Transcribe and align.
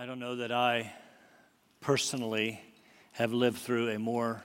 I 0.00 0.06
don't 0.06 0.18
know 0.18 0.36
that 0.36 0.50
I 0.50 0.94
personally 1.82 2.58
have 3.12 3.34
lived 3.34 3.58
through 3.58 3.90
a 3.90 3.98
more 3.98 4.42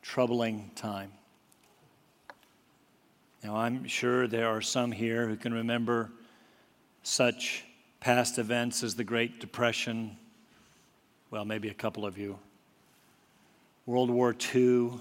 troubling 0.00 0.70
time. 0.76 1.10
Now, 3.42 3.56
I'm 3.56 3.88
sure 3.88 4.28
there 4.28 4.46
are 4.46 4.60
some 4.60 4.92
here 4.92 5.26
who 5.26 5.34
can 5.34 5.52
remember 5.52 6.12
such 7.02 7.64
past 7.98 8.38
events 8.38 8.84
as 8.84 8.94
the 8.94 9.02
Great 9.02 9.40
Depression. 9.40 10.16
Well, 11.32 11.44
maybe 11.44 11.68
a 11.68 11.74
couple 11.74 12.06
of 12.06 12.16
you. 12.16 12.38
World 13.86 14.08
War 14.08 14.36
II, 14.54 15.00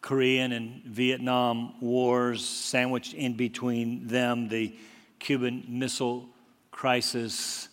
Korean 0.00 0.52
and 0.52 0.84
Vietnam 0.84 1.74
wars, 1.80 2.48
sandwiched 2.48 3.14
in 3.14 3.32
between 3.34 4.06
them, 4.06 4.46
the 4.46 4.76
Cuban 5.18 5.64
Missile 5.66 6.28
Crisis, 6.70 7.67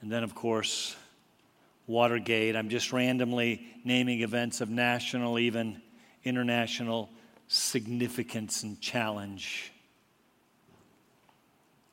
and 0.00 0.10
then, 0.10 0.22
of 0.22 0.34
course, 0.34 0.96
Watergate. 1.88 2.54
I'm 2.54 2.68
just 2.68 2.92
randomly 2.92 3.66
naming 3.82 4.20
events 4.20 4.60
of 4.60 4.68
national, 4.68 5.38
even 5.38 5.80
international 6.22 7.08
significance 7.48 8.62
and 8.62 8.78
challenge. 8.78 9.72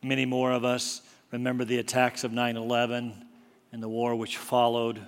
Many 0.03 0.25
more 0.25 0.51
of 0.51 0.65
us 0.65 1.01
remember 1.31 1.63
the 1.63 1.79
attacks 1.79 2.25
of 2.25 2.33
9 2.33 2.57
11 2.57 3.25
and 3.71 3.81
the 3.81 3.89
war 3.89 4.15
which 4.15 4.37
followed. 4.37 5.01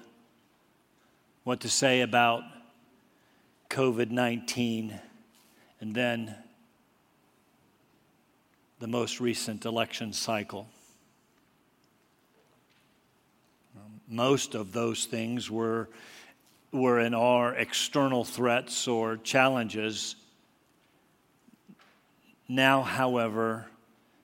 What 1.44 1.60
to 1.62 1.70
say 1.70 2.02
about 2.02 2.44
COVID 3.70 4.10
19 4.10 5.00
and 5.82 5.94
then 5.94 6.34
the 8.80 8.88
most 8.88 9.20
recent 9.20 9.66
election 9.66 10.14
cycle. 10.14 10.68
Most 14.08 14.56
of 14.56 14.72
those 14.72 15.06
things 15.06 15.52
were, 15.52 15.90
were 16.72 17.00
in 17.00 17.14
our 17.14 17.54
external 17.54 18.24
threats 18.24 18.88
or 18.88 19.18
challenges. 19.18 20.16
Now, 22.48 22.82
however, 22.84 23.66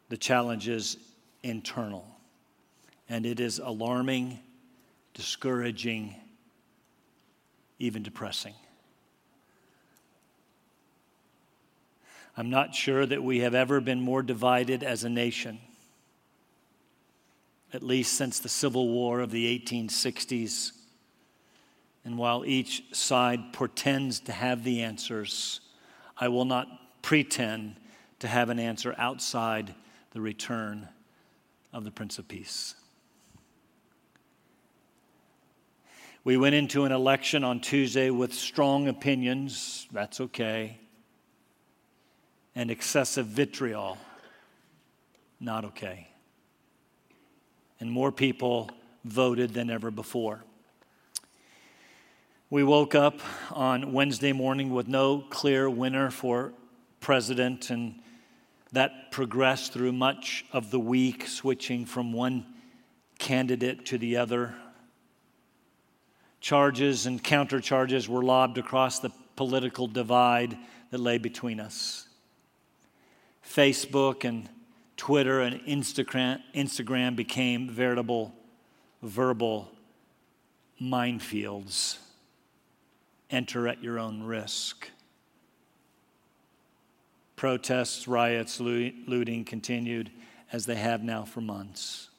the 0.07 0.17
challenge 0.17 0.69
is 0.69 0.97
internal. 1.43 2.07
And 3.09 3.25
it 3.25 3.41
is 3.41 3.59
alarming, 3.59 4.39
discouraging, 5.13 6.15
even 7.77 8.03
depressing. 8.03 8.53
I'm 12.37 12.49
not 12.49 12.73
sure 12.73 13.05
that 13.05 13.21
we 13.21 13.41
have 13.41 13.53
ever 13.53 13.81
been 13.81 14.01
more 14.01 14.23
divided 14.23 14.81
as 14.81 15.03
a 15.03 15.09
nation 15.09 15.59
at 17.73 17.81
least 17.81 18.13
since 18.13 18.39
the 18.39 18.49
Civil 18.49 18.89
War 18.89 19.19
of 19.19 19.31
the 19.31 19.59
1860s. 19.59 20.71
And 22.05 22.17
while 22.17 22.45
each 22.45 22.83
side 22.93 23.51
pretends 23.51 24.19
to 24.21 24.31
have 24.31 24.63
the 24.63 24.83
answers, 24.83 25.59
I 26.17 26.27
will 26.27 26.45
not 26.45 26.67
pretend 27.01 27.75
to 28.19 28.27
have 28.27 28.49
an 28.49 28.59
answer 28.59 28.93
outside 28.97 29.73
the 30.11 30.21
return 30.21 30.87
of 31.73 31.83
the 31.83 31.91
Prince 31.91 32.19
of 32.19 32.27
Peace. 32.27 32.75
We 36.23 36.37
went 36.37 36.55
into 36.55 36.85
an 36.85 36.91
election 36.91 37.43
on 37.43 37.59
Tuesday 37.59 38.09
with 38.09 38.33
strong 38.33 38.87
opinions, 38.87 39.87
that's 39.91 40.21
okay, 40.21 40.77
and 42.55 42.69
excessive 42.69 43.25
vitriol, 43.25 43.97
not 45.39 45.65
okay 45.65 46.12
and 47.83 47.91
more 47.91 48.13
people 48.13 48.71
voted 49.03 49.53
than 49.53 49.69
ever 49.69 49.91
before. 49.91 50.41
We 52.49 52.63
woke 52.63 52.95
up 52.95 53.19
on 53.51 53.91
Wednesday 53.91 54.31
morning 54.31 54.71
with 54.71 54.87
no 54.87 55.19
clear 55.19 55.69
winner 55.69 56.09
for 56.09 56.53
president, 57.01 57.69
and 57.71 57.95
that 58.71 59.11
progressed 59.11 59.73
through 59.73 59.91
much 59.91 60.45
of 60.53 60.71
the 60.71 60.79
week, 60.79 61.27
switching 61.27 61.85
from 61.85 62.13
one 62.13 62.45
candidate 63.19 63.85
to 63.87 63.97
the 63.97 64.15
other. 64.15 64.55
Charges 66.39 67.05
and 67.05 67.21
countercharges 67.21 68.07
were 68.07 68.23
lobbed 68.23 68.57
across 68.57 68.99
the 68.99 69.11
political 69.35 69.87
divide 69.87 70.57
that 70.91 70.99
lay 70.99 71.17
between 71.17 71.59
us. 71.59 72.07
Facebook 73.45 74.23
and 74.23 74.47
Twitter 74.97 75.41
and 75.41 75.61
Instagram, 75.61 76.41
Instagram 76.55 77.15
became 77.15 77.69
veritable 77.69 78.33
verbal 79.01 79.69
minefields. 80.81 81.97
Enter 83.29 83.67
at 83.67 83.83
your 83.83 83.99
own 83.99 84.23
risk. 84.23 84.89
Protests, 87.35 88.07
riots, 88.07 88.59
looting 88.59 89.43
continued 89.43 90.11
as 90.51 90.65
they 90.65 90.75
have 90.75 91.03
now 91.03 91.23
for 91.25 91.41
months. 91.41 92.09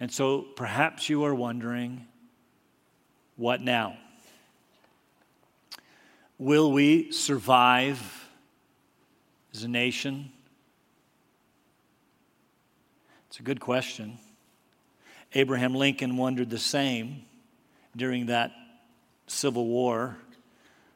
And 0.00 0.10
so 0.10 0.42
perhaps 0.42 1.08
you 1.08 1.24
are 1.24 1.34
wondering 1.34 2.06
what 3.36 3.60
now? 3.60 3.98
Will 6.38 6.72
we 6.72 7.12
survive 7.12 8.28
as 9.54 9.62
a 9.62 9.68
nation? 9.68 10.32
It's 13.36 13.40
a 13.42 13.44
good 13.44 13.60
question. 13.60 14.16
Abraham 15.34 15.74
Lincoln 15.74 16.16
wondered 16.16 16.48
the 16.48 16.58
same 16.58 17.26
during 17.94 18.24
that 18.26 18.50
Civil 19.26 19.66
War. 19.66 20.16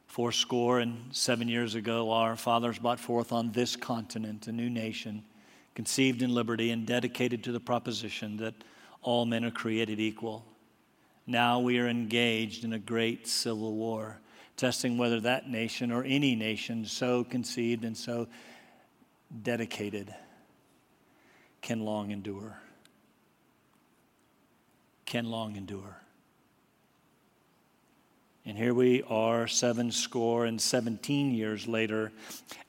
Four 0.07 0.31
score 0.31 0.79
and 0.79 1.15
seven 1.15 1.47
years 1.47 1.75
ago, 1.75 2.09
our 2.09 2.35
fathers 2.35 2.79
brought 2.79 2.99
forth 2.99 3.31
on 3.31 3.51
this 3.51 3.75
continent 3.75 4.47
a 4.47 4.51
new 4.51 4.71
nation, 4.71 5.23
conceived 5.75 6.23
in 6.23 6.33
liberty 6.33 6.71
and 6.71 6.87
dedicated 6.87 7.43
to 7.43 7.51
the 7.51 7.59
proposition 7.59 8.37
that 8.37 8.55
all 9.03 9.27
men 9.27 9.45
are 9.45 9.51
created 9.51 9.99
equal. 9.99 10.43
Now 11.27 11.59
we 11.59 11.77
are 11.77 11.87
engaged 11.87 12.63
in 12.63 12.73
a 12.73 12.79
great 12.79 13.27
civil 13.27 13.75
war, 13.75 14.19
testing 14.57 14.97
whether 14.97 15.19
that 15.19 15.47
nation 15.47 15.91
or 15.91 16.03
any 16.03 16.35
nation 16.35 16.87
so 16.87 17.23
conceived 17.23 17.85
and 17.85 17.95
so 17.95 18.27
dedicated 19.43 20.11
can 21.61 21.85
long 21.85 22.11
endure. 22.11 22.57
Can 25.05 25.25
long 25.29 25.55
endure. 25.55 25.97
And 28.45 28.57
here 28.57 28.73
we 28.73 29.03
are, 29.03 29.47
seven 29.47 29.91
score 29.91 30.45
and 30.45 30.59
17 30.59 31.33
years 31.33 31.67
later, 31.67 32.11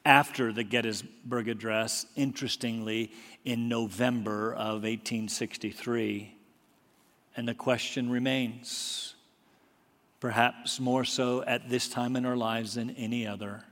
after 0.05 0.53
the 0.53 0.65
Gettysburg 0.65 1.49
Address, 1.49 2.05
interestingly, 2.15 3.11
in 3.45 3.69
November 3.69 4.53
of 4.53 4.83
1863. 4.83 6.35
And 7.35 7.49
the 7.49 7.55
question 7.55 8.11
remains, 8.11 9.15
perhaps 10.21 10.79
more 10.79 11.05
so 11.05 11.43
at 11.43 11.71
this 11.71 11.89
time 11.89 12.17
in 12.17 12.27
our 12.27 12.37
lives 12.37 12.75
than 12.75 12.91
any 12.91 13.27
other 13.27 13.65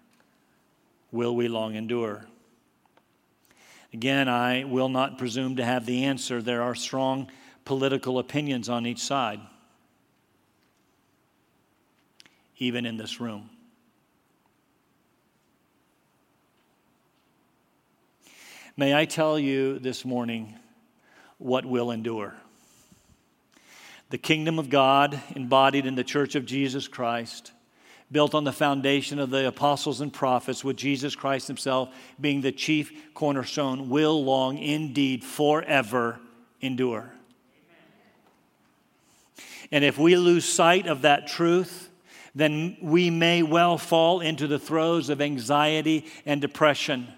will 1.12 1.34
we 1.34 1.48
long 1.48 1.74
endure? 1.74 2.24
Again, 3.92 4.28
I 4.28 4.64
will 4.64 4.88
not 4.88 5.18
presume 5.18 5.56
to 5.56 5.64
have 5.64 5.84
the 5.84 6.04
answer. 6.04 6.40
There 6.40 6.62
are 6.62 6.74
strong 6.74 7.28
political 7.64 8.18
opinions 8.18 8.68
on 8.68 8.86
each 8.86 9.00
side, 9.00 9.40
even 12.58 12.86
in 12.86 12.96
this 12.96 13.20
room. 13.20 13.50
May 18.76 18.94
I 18.94 19.04
tell 19.04 19.38
you 19.38 19.78
this 19.78 20.04
morning 20.04 20.54
what 21.38 21.66
will 21.66 21.90
endure? 21.90 22.34
The 24.10 24.18
kingdom 24.18 24.58
of 24.58 24.70
God 24.70 25.20
embodied 25.34 25.86
in 25.86 25.96
the 25.96 26.04
church 26.04 26.34
of 26.34 26.46
Jesus 26.46 26.88
Christ 26.88 27.52
built 28.12 28.34
on 28.34 28.44
the 28.44 28.52
foundation 28.52 29.18
of 29.18 29.30
the 29.30 29.46
apostles 29.46 30.00
and 30.00 30.12
prophets, 30.12 30.64
with 30.64 30.76
Jesus 30.76 31.14
Christ 31.14 31.46
himself 31.46 31.88
being 32.20 32.40
the 32.40 32.52
chief 32.52 32.92
cornerstone, 33.14 33.88
will 33.88 34.24
long 34.24 34.58
indeed 34.58 35.24
forever 35.24 36.18
endure. 36.60 37.12
And 39.72 39.84
if 39.84 39.98
we 39.98 40.16
lose 40.16 40.44
sight 40.44 40.86
of 40.86 41.02
that 41.02 41.28
truth, 41.28 41.90
then 42.34 42.76
we 42.82 43.10
may 43.10 43.42
well 43.42 43.78
fall 43.78 44.20
into 44.20 44.46
the 44.46 44.58
throes 44.58 45.08
of 45.08 45.20
anxiety 45.20 46.06
and 46.26 46.40
depression. 46.40 47.08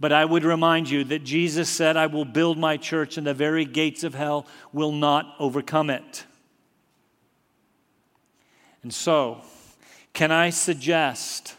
But 0.00 0.12
I 0.12 0.24
would 0.24 0.44
remind 0.44 0.90
you 0.90 1.04
that 1.04 1.24
Jesus 1.24 1.68
said, 1.68 1.96
I 1.96 2.06
will 2.06 2.24
build 2.24 2.58
my 2.58 2.76
church, 2.76 3.16
and 3.16 3.26
the 3.26 3.34
very 3.34 3.64
gates 3.64 4.04
of 4.04 4.14
hell 4.14 4.46
will 4.72 4.92
not 4.92 5.34
overcome 5.38 5.88
it. 5.88 6.24
And 8.82 8.92
so, 8.92 9.40
can 10.14 10.32
I 10.32 10.50
suggest 10.50 11.56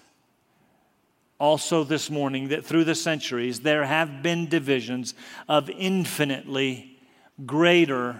also 1.40 1.84
this 1.84 2.10
morning 2.10 2.48
that 2.48 2.66
through 2.66 2.86
the 2.86 2.96
centuries 2.96 3.60
there 3.60 3.86
have 3.86 4.24
been 4.24 4.48
divisions 4.48 5.14
of 5.48 5.70
infinitely 5.70 6.98
greater 7.46 8.20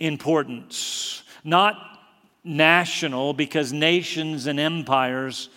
importance. 0.00 1.22
Not 1.44 1.76
national, 2.44 3.34
because 3.34 3.72
nations 3.72 4.46
and 4.46 4.58
empires 4.58 5.48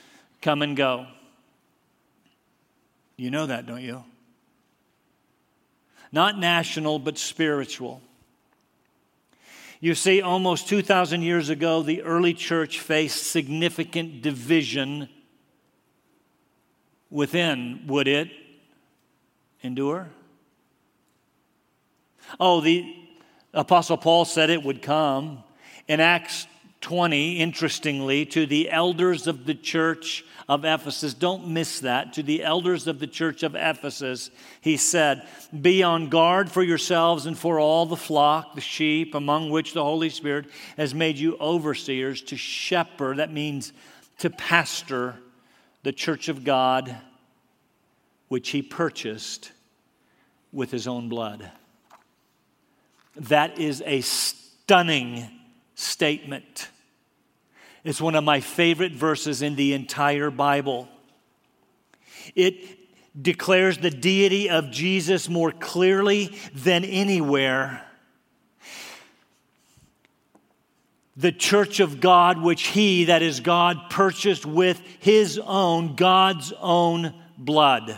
come 0.41 0.61
and 0.61 0.75
go. 0.75 1.07
You 3.17 3.31
know 3.31 3.45
that, 3.45 3.65
don't 3.65 3.81
you? 3.81 4.03
Not 6.11 6.37
national, 6.37 6.99
but 6.99 7.17
spiritual. 7.17 8.01
You 9.83 9.95
see, 9.95 10.21
almost 10.21 10.67
2,000 10.67 11.23
years 11.23 11.49
ago, 11.49 11.81
the 11.81 12.03
early 12.03 12.35
church 12.35 12.79
faced 12.79 13.31
significant 13.31 14.21
division 14.21 15.09
within. 17.09 17.81
Would 17.87 18.07
it 18.07 18.29
endure? 19.63 20.11
Oh, 22.39 22.61
the 22.61 22.95
Apostle 23.55 23.97
Paul 23.97 24.23
said 24.25 24.51
it 24.51 24.61
would 24.61 24.83
come. 24.83 25.43
In 25.87 25.99
Acts 25.99 26.45
20, 26.81 27.37
interestingly, 27.37 28.25
to 28.25 28.45
the 28.45 28.69
elders 28.71 29.27
of 29.27 29.45
the 29.45 29.53
church 29.53 30.25
of 30.49 30.65
Ephesus, 30.65 31.13
don't 31.13 31.47
miss 31.47 31.79
that, 31.79 32.13
to 32.13 32.23
the 32.23 32.43
elders 32.43 32.87
of 32.87 32.99
the 32.99 33.07
church 33.07 33.43
of 33.43 33.55
Ephesus, 33.55 34.31
he 34.59 34.75
said, 34.75 35.25
Be 35.61 35.83
on 35.83 36.09
guard 36.09 36.51
for 36.51 36.63
yourselves 36.63 37.27
and 37.27 37.37
for 37.37 37.59
all 37.59 37.85
the 37.85 37.95
flock, 37.95 38.55
the 38.55 38.61
sheep, 38.61 39.13
among 39.13 39.51
which 39.51 39.73
the 39.73 39.83
Holy 39.83 40.09
Spirit 40.09 40.47
has 40.75 40.93
made 40.93 41.17
you 41.17 41.37
overseers 41.39 42.21
to 42.23 42.35
shepherd, 42.35 43.17
that 43.17 43.31
means 43.31 43.71
to 44.17 44.29
pastor 44.29 45.15
the 45.83 45.93
church 45.93 46.27
of 46.29 46.43
God, 46.43 46.97
which 48.27 48.49
he 48.49 48.61
purchased 48.61 49.51
with 50.51 50.71
his 50.71 50.87
own 50.87 51.09
blood. 51.09 51.51
That 53.15 53.59
is 53.59 53.83
a 53.85 54.01
stunning 54.01 55.29
statement. 55.75 56.69
It's 57.83 58.01
one 58.01 58.15
of 58.15 58.23
my 58.23 58.39
favorite 58.39 58.91
verses 58.91 59.41
in 59.41 59.55
the 59.55 59.73
entire 59.73 60.29
Bible. 60.29 60.87
It 62.35 62.77
declares 63.19 63.77
the 63.77 63.89
deity 63.89 64.49
of 64.49 64.71
Jesus 64.71 65.27
more 65.27 65.51
clearly 65.51 66.37
than 66.53 66.85
anywhere. 66.85 67.85
The 71.17 71.31
church 71.31 71.79
of 71.79 71.99
God, 71.99 72.41
which 72.41 72.67
He, 72.67 73.05
that 73.05 73.21
is 73.21 73.39
God, 73.39 73.89
purchased 73.89 74.45
with 74.45 74.81
His 74.99 75.39
own, 75.39 75.95
God's 75.95 76.53
own 76.59 77.13
blood. 77.37 77.97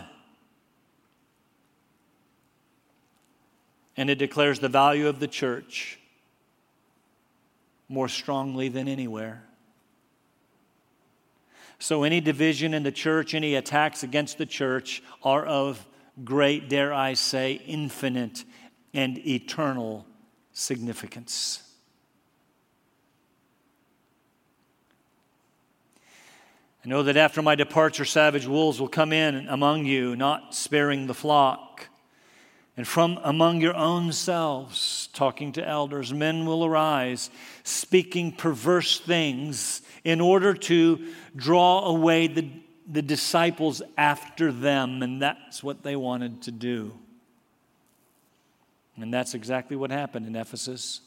And 3.96 4.10
it 4.10 4.16
declares 4.16 4.60
the 4.60 4.70
value 4.70 5.08
of 5.08 5.20
the 5.20 5.28
church 5.28 6.00
more 7.90 8.08
strongly 8.08 8.70
than 8.70 8.88
anywhere. 8.88 9.44
So, 11.80 12.04
any 12.04 12.22
division 12.22 12.74
in 12.74 12.84
the 12.84 12.92
church, 12.92 13.34
any 13.34 13.56
attacks 13.56 14.04
against 14.04 14.38
the 14.38 14.46
church 14.46 15.04
are 15.22 15.46
of 15.46 15.86
great, 16.24 16.70
dare 16.70 16.94
I 16.94 17.14
say, 17.16 17.54
infinite 17.54 18.46
and 18.94 19.18
eternal 19.28 20.06
significance. 20.54 21.62
I 26.86 26.90
know 26.90 27.04
that 27.04 27.16
after 27.16 27.42
my 27.42 27.56
departure, 27.56 28.06
savage 28.06 28.46
wolves 28.46 28.80
will 28.80 28.90
come 28.90 29.14
in 29.14 29.48
among 29.48 29.86
you, 29.86 30.16
not 30.16 30.54
sparing 30.54 31.08
the 31.08 31.14
flock. 31.14 31.73
And 32.76 32.88
from 32.88 33.20
among 33.24 33.62
your 33.62 33.76
own 33.76 34.12
selves, 34.14 35.08
talking 35.14 35.52
to 35.54 35.68
elders, 35.68 36.12
men 36.12 36.46
will 36.46 36.66
arise, 36.66 37.30
speaking 37.64 38.32
perverse 38.32 39.00
things 39.00 39.82
in 40.04 40.20
order 40.20 40.56
to 40.56 41.08
draw 41.36 41.86
away 41.86 42.28
the, 42.28 42.50
the 42.92 43.04
disciples 43.04 43.84
after 43.96 44.52
them. 44.52 45.04
And 45.04 45.22
that's 45.22 45.64
what 45.64 45.84
they 45.84 45.96
wanted 45.96 46.42
to 46.44 46.52
do. 46.52 46.94
And 48.98 49.14
that's 49.14 49.36
exactly 49.36 49.76
what 49.76 49.92
happened 49.92 50.26
in 50.26 50.36
Ephesus 50.36 51.02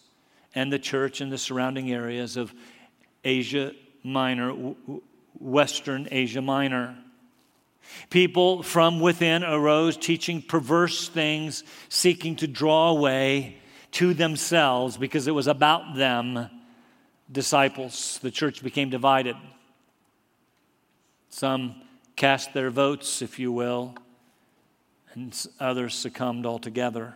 and 0.54 0.72
the 0.72 0.78
church 0.78 1.20
in 1.20 1.30
the 1.30 1.38
surrounding 1.38 1.92
areas 1.92 2.36
of 2.36 2.54
Asia 3.24 3.72
Minor, 4.04 4.52
Western 5.38 6.06
Asia 6.10 6.42
Minor. 6.42 6.96
People 8.10 8.62
from 8.62 9.00
within 9.00 9.44
arose 9.44 9.96
teaching 9.96 10.42
perverse 10.42 11.08
things, 11.08 11.64
seeking 11.88 12.36
to 12.36 12.46
draw 12.46 12.90
away 12.90 13.58
to 13.92 14.14
themselves 14.14 14.96
because 14.96 15.26
it 15.26 15.32
was 15.32 15.46
about 15.46 15.96
them 15.96 16.48
disciples. 17.30 18.18
The 18.22 18.30
church 18.30 18.62
became 18.62 18.90
divided. 18.90 19.36
Some 21.30 21.82
cast 22.14 22.54
their 22.54 22.70
votes, 22.70 23.22
if 23.22 23.38
you 23.38 23.52
will, 23.52 23.94
and 25.12 25.34
others 25.60 25.94
succumbed 25.94 26.46
altogether. 26.46 27.14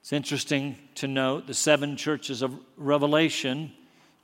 It's 0.00 0.12
interesting 0.12 0.76
to 0.96 1.06
note 1.06 1.46
the 1.46 1.54
seven 1.54 1.96
churches 1.96 2.40
of 2.40 2.58
Revelation, 2.76 3.72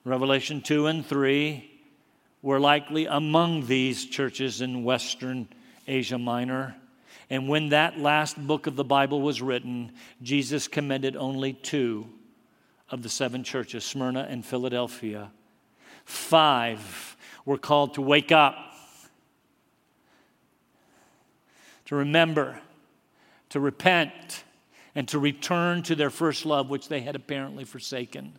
Revelation 0.04 0.62
2 0.62 0.86
and 0.86 1.04
3, 1.04 1.70
were 2.44 2.60
likely 2.60 3.06
among 3.06 3.66
these 3.68 4.04
churches 4.04 4.60
in 4.60 4.84
Western 4.84 5.48
Asia 5.88 6.18
Minor. 6.18 6.76
And 7.30 7.48
when 7.48 7.70
that 7.70 7.98
last 7.98 8.36
book 8.36 8.66
of 8.66 8.76
the 8.76 8.84
Bible 8.84 9.22
was 9.22 9.40
written, 9.40 9.92
Jesus 10.20 10.68
commended 10.68 11.16
only 11.16 11.54
two 11.54 12.06
of 12.90 13.02
the 13.02 13.08
seven 13.08 13.44
churches, 13.44 13.82
Smyrna 13.82 14.26
and 14.28 14.44
Philadelphia. 14.44 15.30
Five 16.04 17.16
were 17.46 17.56
called 17.56 17.94
to 17.94 18.02
wake 18.02 18.30
up, 18.30 18.56
to 21.86 21.96
remember, 21.96 22.60
to 23.48 23.58
repent, 23.58 24.44
and 24.94 25.08
to 25.08 25.18
return 25.18 25.82
to 25.84 25.94
their 25.94 26.10
first 26.10 26.44
love, 26.44 26.68
which 26.68 26.88
they 26.88 27.00
had 27.00 27.16
apparently 27.16 27.64
forsaken. 27.64 28.38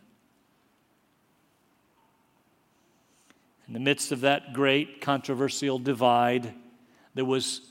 In 3.66 3.74
the 3.74 3.80
midst 3.80 4.12
of 4.12 4.20
that 4.20 4.52
great 4.52 5.00
controversial 5.00 5.78
divide, 5.78 6.54
there 7.14 7.24
was 7.24 7.62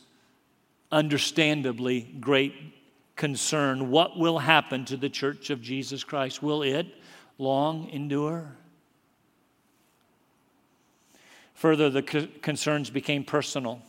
understandably 0.92 2.02
great 2.20 2.54
concern. 3.16 3.90
What 3.90 4.18
will 4.18 4.40
happen 4.40 4.86
to 4.86 4.98
the 4.98 5.10
church 5.10 5.50
of 5.50 5.62
Jesus 5.62 6.04
Christ? 6.04 6.44
Will 6.44 6.64
it 6.64 6.88
long 7.38 7.90
endure? 7.90 8.56
Further, 11.54 11.90
the 11.90 12.02
concerns 12.42 12.90
became 12.90 13.24
personal. 13.24 13.82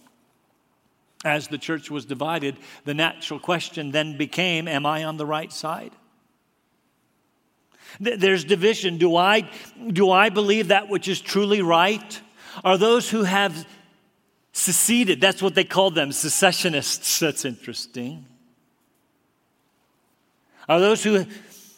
As 1.25 1.49
the 1.49 1.59
church 1.59 1.91
was 1.91 2.05
divided, 2.05 2.57
the 2.85 2.95
natural 2.95 3.41
question 3.41 3.91
then 3.91 4.17
became 4.17 4.69
Am 4.69 4.87
I 4.87 5.03
on 5.03 5.17
the 5.17 5.27
right 5.27 5.53
side? 5.53 5.93
There's 8.01 8.45
division. 8.45 8.99
Do 8.99 9.17
I, 9.17 9.49
do 9.89 10.11
I 10.11 10.29
believe 10.29 10.69
that 10.69 10.89
which 10.89 11.09
is 11.09 11.21
truly 11.21 11.63
right? 11.63 12.21
Are 12.65 12.79
those 12.79 13.11
who 13.11 13.25
have 13.25 13.67
seceded, 14.57 15.21
that's 15.21 15.43
what 15.43 15.55
they 15.55 15.65
call 15.65 15.91
them, 15.91 16.11
secessionists. 16.13 17.19
That's 17.19 17.45
interesting. 17.45 18.25
Are 20.69 20.81
those 20.81 21.05
who 21.05 21.27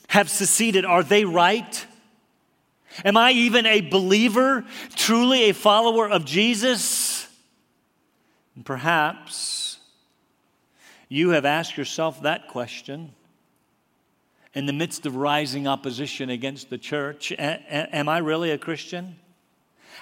have 0.09 0.31
seceded, 0.31 0.85
are 0.85 1.03
they 1.03 1.25
right? 1.25 1.87
Am 3.05 3.17
I 3.17 3.33
even 3.33 3.67
a 3.67 3.81
believer, 3.81 4.65
truly 4.95 5.51
a 5.51 5.55
follower 5.55 6.09
of 6.09 6.25
Jesus? 6.25 7.29
And 8.55 8.65
perhaps 8.65 9.79
you 11.09 11.31
have 11.31 11.45
asked 11.45 11.77
yourself 11.77 12.23
that 12.23 12.49
question 12.49 13.13
in 14.55 14.67
the 14.67 14.73
midst 14.73 15.07
of 15.07 15.17
rising 15.17 15.67
opposition 15.67 16.31
against 16.31 16.71
the 16.71 16.79
church. 16.79 17.33
Am 17.39 18.09
I 18.09 18.19
really 18.19 18.51
a 18.51 18.59
Christian? 18.59 19.17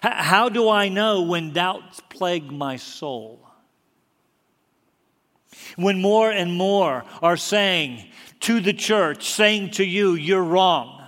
How 0.02 0.48
do 0.48 0.68
I 0.68 0.88
know 0.88 1.22
when 1.22 1.52
doubts 1.52 2.00
plague 2.08 2.50
my 2.52 2.76
soul? 2.76 3.40
When 5.76 6.00
more 6.00 6.30
and 6.30 6.52
more 6.52 7.04
are 7.22 7.36
saying 7.36 8.08
to 8.40 8.60
the 8.60 8.72
church, 8.72 9.30
saying 9.32 9.72
to 9.72 9.84
you, 9.84 10.14
you're 10.14 10.44
wrong. 10.44 11.02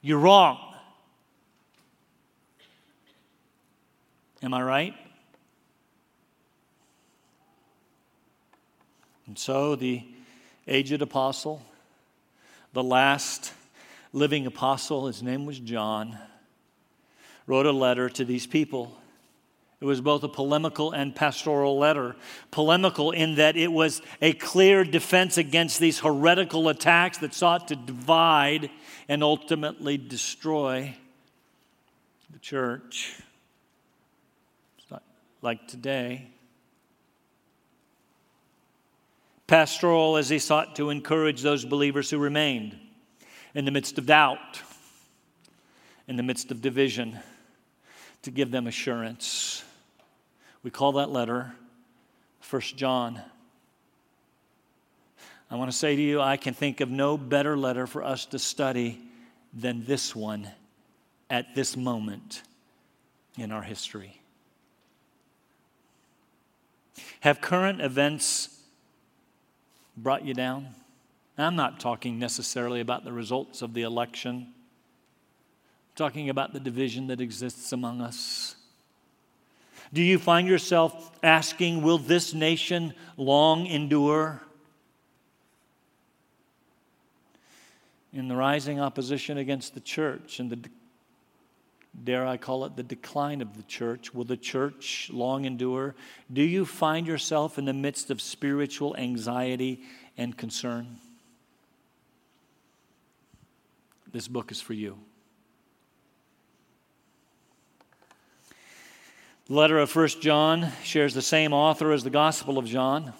You're 0.00 0.18
wrong. 0.18 0.58
Am 4.42 4.54
I 4.54 4.62
right? 4.62 4.94
And 9.26 9.36
so 9.36 9.74
the 9.74 10.06
aged 10.68 11.02
apostle, 11.02 11.62
the 12.72 12.82
last 12.82 13.52
living 14.12 14.46
apostle, 14.46 15.06
his 15.06 15.22
name 15.22 15.46
was 15.46 15.58
John, 15.58 16.18
wrote 17.46 17.66
a 17.66 17.72
letter 17.72 18.08
to 18.10 18.24
these 18.24 18.46
people. 18.46 18.96
It 19.80 19.84
was 19.84 20.00
both 20.00 20.24
a 20.24 20.28
polemical 20.28 20.90
and 20.92 21.14
pastoral 21.14 21.78
letter. 21.78 22.16
Polemical 22.50 23.12
in 23.12 23.36
that 23.36 23.56
it 23.56 23.70
was 23.72 24.02
a 24.20 24.32
clear 24.32 24.84
defense 24.84 25.38
against 25.38 25.78
these 25.78 26.00
heretical 26.00 26.68
attacks 26.68 27.18
that 27.18 27.32
sought 27.32 27.68
to 27.68 27.76
divide 27.76 28.70
and 29.08 29.22
ultimately 29.22 29.96
destroy 29.96 30.96
the 32.30 32.38
church. 32.40 33.14
It's 34.78 34.90
not 34.90 35.04
like 35.42 35.68
today. 35.68 36.26
Pastoral 39.48 40.16
as 40.16 40.28
he 40.28 40.38
sought 40.38 40.76
to 40.76 40.90
encourage 40.90 41.42
those 41.42 41.64
believers 41.64 42.08
who 42.08 42.18
remained 42.18 42.78
in 43.54 43.64
the 43.64 43.72
midst 43.72 43.98
of 43.98 44.06
doubt, 44.06 44.62
in 46.06 46.16
the 46.16 46.22
midst 46.22 46.52
of 46.52 46.62
division, 46.62 47.18
to 48.22 48.30
give 48.30 48.52
them 48.52 48.68
assurance 48.68 49.64
we 50.62 50.70
call 50.70 50.92
that 50.92 51.10
letter 51.10 51.54
1 52.50 52.60
John. 52.76 53.20
I 55.50 55.56
want 55.56 55.70
to 55.70 55.76
say 55.76 55.96
to 55.96 56.02
you, 56.02 56.20
I 56.20 56.36
can 56.36 56.52
think 56.52 56.80
of 56.80 56.90
no 56.90 57.16
better 57.16 57.56
letter 57.56 57.86
for 57.86 58.02
us 58.02 58.26
to 58.26 58.38
study 58.38 59.00
than 59.54 59.84
this 59.86 60.14
one 60.14 60.50
at 61.30 61.54
this 61.54 61.76
moment 61.76 62.42
in 63.38 63.50
our 63.50 63.62
history. 63.62 64.20
Have 67.20 67.40
current 67.40 67.80
events 67.80 68.57
brought 70.02 70.24
you 70.24 70.34
down? 70.34 70.68
I'm 71.36 71.56
not 71.56 71.78
talking 71.78 72.18
necessarily 72.18 72.80
about 72.80 73.04
the 73.04 73.12
results 73.12 73.62
of 73.62 73.72
the 73.72 73.82
election. 73.82 74.48
I'm 74.48 75.94
talking 75.94 76.28
about 76.28 76.52
the 76.52 76.60
division 76.60 77.06
that 77.08 77.20
exists 77.20 77.72
among 77.72 78.00
us. 78.00 78.56
Do 79.92 80.02
you 80.02 80.18
find 80.18 80.48
yourself 80.48 81.12
asking, 81.22 81.82
Will 81.82 81.98
this 81.98 82.34
nation 82.34 82.92
long 83.16 83.66
endure? 83.66 84.42
In 88.12 88.28
the 88.28 88.36
rising 88.36 88.80
opposition 88.80 89.38
against 89.38 89.74
the 89.74 89.80
church 89.80 90.40
and 90.40 90.50
the, 90.50 90.70
dare 92.04 92.26
I 92.26 92.36
call 92.36 92.64
it, 92.64 92.76
the 92.76 92.82
decline 92.82 93.40
of 93.42 93.56
the 93.56 93.62
church, 93.64 94.14
will 94.14 94.24
the 94.24 94.36
church 94.36 95.10
long 95.12 95.44
endure? 95.44 95.94
Do 96.32 96.42
you 96.42 96.64
find 96.64 97.06
yourself 97.06 97.58
in 97.58 97.64
the 97.64 97.72
midst 97.72 98.10
of 98.10 98.20
spiritual 98.20 98.96
anxiety 98.96 99.82
and 100.16 100.36
concern? 100.36 100.98
This 104.12 104.28
book 104.28 104.50
is 104.50 104.60
for 104.60 104.72
you. 104.72 104.98
The 109.48 109.54
letter 109.54 109.78
of 109.78 109.94
1 109.94 110.08
John 110.20 110.72
shares 110.82 111.14
the 111.14 111.22
same 111.22 111.52
author 111.52 111.92
as 111.92 112.04
the 112.04 112.10
Gospel 112.10 112.58
of 112.58 112.66
John. 112.66 113.14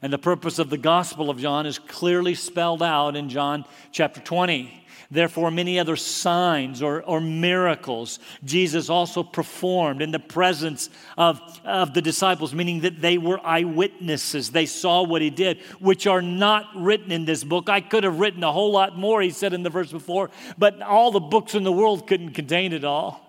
And 0.00 0.12
the 0.12 0.18
purpose 0.18 0.58
of 0.58 0.70
the 0.70 0.78
Gospel 0.78 1.30
of 1.30 1.38
John 1.38 1.66
is 1.66 1.78
clearly 1.78 2.34
spelled 2.34 2.82
out 2.82 3.16
in 3.16 3.28
John 3.28 3.64
chapter 3.92 4.20
20. 4.20 4.83
Therefore, 5.10 5.50
many 5.50 5.78
other 5.78 5.96
signs 5.96 6.82
or, 6.82 7.02
or 7.02 7.20
miracles 7.20 8.18
Jesus 8.44 8.88
also 8.88 9.22
performed 9.22 10.02
in 10.02 10.10
the 10.10 10.18
presence 10.18 10.90
of, 11.16 11.40
of 11.64 11.94
the 11.94 12.02
disciples, 12.02 12.54
meaning 12.54 12.80
that 12.80 13.00
they 13.00 13.18
were 13.18 13.44
eyewitnesses. 13.44 14.50
They 14.50 14.66
saw 14.66 15.02
what 15.02 15.22
he 15.22 15.30
did, 15.30 15.60
which 15.78 16.06
are 16.06 16.22
not 16.22 16.66
written 16.74 17.12
in 17.12 17.24
this 17.24 17.44
book. 17.44 17.68
I 17.68 17.80
could 17.80 18.04
have 18.04 18.18
written 18.18 18.42
a 18.42 18.52
whole 18.52 18.72
lot 18.72 18.96
more, 18.96 19.20
he 19.20 19.30
said 19.30 19.52
in 19.52 19.62
the 19.62 19.70
verse 19.70 19.92
before, 19.92 20.30
but 20.58 20.80
all 20.82 21.10
the 21.10 21.20
books 21.20 21.54
in 21.54 21.64
the 21.64 21.72
world 21.72 22.06
couldn't 22.06 22.32
contain 22.32 22.72
it 22.72 22.84
all. 22.84 23.20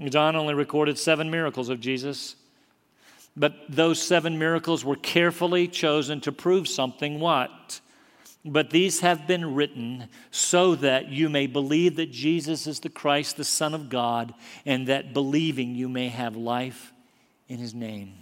John 0.00 0.36
only 0.36 0.54
recorded 0.54 0.98
seven 0.98 1.30
miracles 1.30 1.68
of 1.68 1.80
Jesus, 1.80 2.36
but 3.36 3.54
those 3.68 4.02
seven 4.02 4.38
miracles 4.38 4.84
were 4.84 4.96
carefully 4.96 5.68
chosen 5.68 6.20
to 6.22 6.32
prove 6.32 6.66
something 6.66 7.20
what? 7.20 7.80
But 8.44 8.70
these 8.70 9.00
have 9.00 9.26
been 9.26 9.54
written 9.54 10.08
so 10.32 10.74
that 10.76 11.08
you 11.08 11.28
may 11.28 11.46
believe 11.46 11.96
that 11.96 12.10
Jesus 12.10 12.66
is 12.66 12.80
the 12.80 12.88
Christ, 12.88 13.36
the 13.36 13.44
Son 13.44 13.72
of 13.72 13.88
God, 13.88 14.34
and 14.66 14.88
that 14.88 15.12
believing 15.12 15.76
you 15.76 15.88
may 15.88 16.08
have 16.08 16.34
life 16.34 16.92
in 17.48 17.58
his 17.58 17.72
name. 17.72 18.14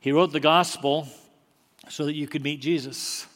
He 0.00 0.12
wrote 0.12 0.32
the 0.32 0.40
gospel 0.40 1.08
so 1.90 2.06
that 2.06 2.14
you 2.14 2.26
could 2.26 2.42
meet 2.42 2.62
Jesus. 2.62 3.26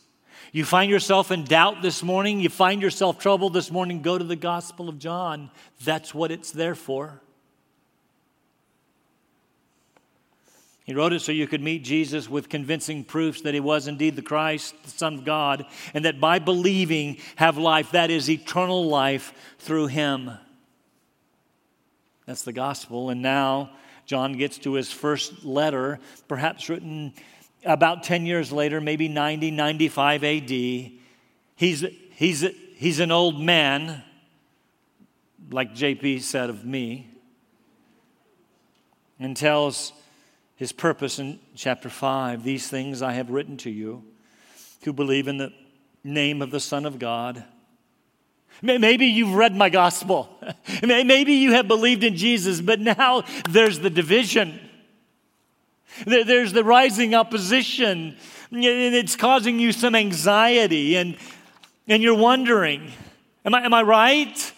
You 0.51 0.65
find 0.65 0.91
yourself 0.91 1.31
in 1.31 1.45
doubt 1.45 1.83
this 1.83 2.03
morning, 2.03 2.41
you 2.41 2.49
find 2.49 2.81
yourself 2.81 3.19
troubled 3.19 3.53
this 3.53 3.71
morning, 3.71 4.01
go 4.01 4.17
to 4.17 4.25
the 4.25 4.37
Gospel 4.37 4.89
of 4.89 5.01
John. 5.01 5.51
That's 5.85 6.15
what 6.15 6.31
it's 6.31 6.53
there 6.53 6.77
for. 6.77 7.21
He 10.85 10.95
wrote 10.95 11.15
it 11.15 11.21
so 11.21 11.33
you 11.33 11.47
could 11.47 11.63
meet 11.63 11.83
Jesus 11.83 12.29
with 12.29 12.51
convincing 12.51 13.05
proofs 13.05 13.41
that 13.41 13.55
he 13.55 13.61
was 13.61 13.89
indeed 13.89 14.17
the 14.17 14.23
Christ, 14.23 14.75
the 14.85 14.91
Son 14.91 15.15
of 15.15 15.25
God, 15.25 15.65
and 15.95 16.05
that 16.05 16.21
by 16.21 16.39
believing 16.39 17.17
have 17.37 17.57
life, 17.57 17.93
that 17.93 18.11
is 18.11 18.29
eternal 18.29 18.87
life 18.87 19.33
through 19.59 19.87
him. 19.87 20.31
That's 22.27 22.43
the 22.43 22.53
gospel. 22.53 23.09
And 23.09 23.23
now 23.23 23.71
John 24.05 24.35
gets 24.35 24.59
to 24.59 24.75
his 24.75 24.93
first 24.93 25.43
letter, 25.43 26.01
perhaps 26.29 26.69
written 26.69 27.15
about 27.65 28.03
10 28.03 28.27
years 28.27 28.53
later, 28.53 28.79
maybe 28.79 29.09
90, 29.09 29.51
95 29.53 30.23
AD, 30.23 30.51
he's, 30.51 31.85
he's, 32.11 32.45
he's 32.77 33.01
an 33.01 33.11
old 33.11 33.41
man, 33.41 34.03
like 35.51 35.75
JP 35.75 36.21
said 36.21 36.51
of 36.51 36.67
me, 36.67 37.09
and 39.19 39.35
tells 39.35 39.95
his 40.57 40.73
purpose 40.73 41.19
in 41.19 41.39
chapter 41.55 41.89
5 41.89 42.45
These 42.45 42.69
things 42.69 43.03
I 43.03 43.13
have 43.13 43.31
written 43.31 43.57
to 43.59 43.71
you 43.71 44.05
who 44.85 44.93
believe 44.93 45.29
in 45.29 45.39
the 45.39 45.53
name 46.03 46.43
of 46.43 46.51
the 46.51 46.61
Son 46.61 46.85
of 46.85 46.99
God. 46.99 47.45
Maybe 48.63 49.07
you've 49.07 49.35
read 49.35 49.57
my 49.57 49.69
gospel. 49.69 50.29
Maybe 50.83 51.33
you 51.33 51.53
have 51.53 51.67
believed 51.67 52.05
in 52.05 52.17
Jesus, 52.17 52.61
but 52.61 52.79
now 52.79 53.25
there's 53.49 53.81
the 53.81 53.91
division. 53.91 54.61
There's 56.07 56.53
the 56.53 56.63
rising 56.63 57.15
opposition, 57.15 58.17
and 58.51 58.65
it's 58.65 59.17
causing 59.17 59.59
you 59.59 59.73
some 59.73 59.95
anxiety, 59.95 60.97
and, 60.97 61.17
and 61.89 62.03
you're 62.03 62.17
wondering, 62.17 62.93
am 63.45 63.55
I, 63.55 63.65
am 63.65 63.75
I 63.75 63.83
right? 63.83 64.53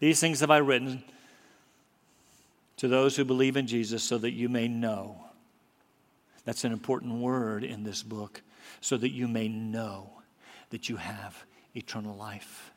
These 0.00 0.20
things 0.20 0.40
have 0.40 0.50
I 0.50 0.58
written 0.58 1.02
to 2.84 2.88
those 2.88 3.16
who 3.16 3.24
believe 3.24 3.56
in 3.56 3.66
Jesus 3.66 4.02
so 4.02 4.18
that 4.18 4.32
you 4.32 4.46
may 4.50 4.68
know. 4.68 5.16
That's 6.44 6.64
an 6.64 6.72
important 6.72 7.14
word 7.14 7.64
in 7.64 7.82
this 7.82 8.02
book, 8.02 8.42
so 8.82 8.98
that 8.98 9.10
you 9.10 9.26
may 9.26 9.48
know 9.48 10.10
that 10.68 10.90
you 10.90 10.96
have 10.96 11.46
eternal 11.74 12.14
life. 12.14 12.72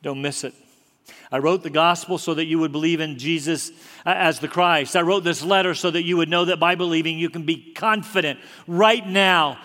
Don't 0.00 0.22
miss 0.22 0.44
it. 0.44 0.54
I 1.32 1.38
wrote 1.38 1.64
the 1.64 1.70
gospel 1.70 2.18
so 2.18 2.34
that 2.34 2.44
you 2.44 2.60
would 2.60 2.70
believe 2.70 3.00
in 3.00 3.18
Jesus 3.18 3.72
as 4.06 4.38
the 4.38 4.46
Christ. 4.46 4.94
I 4.94 5.02
wrote 5.02 5.24
this 5.24 5.42
letter 5.42 5.74
so 5.74 5.90
that 5.90 6.04
you 6.04 6.18
would 6.18 6.28
know 6.28 6.44
that 6.44 6.60
by 6.60 6.76
believing 6.76 7.18
you 7.18 7.30
can 7.30 7.42
be 7.42 7.72
confident 7.72 8.38
right 8.68 9.04
now. 9.04 9.58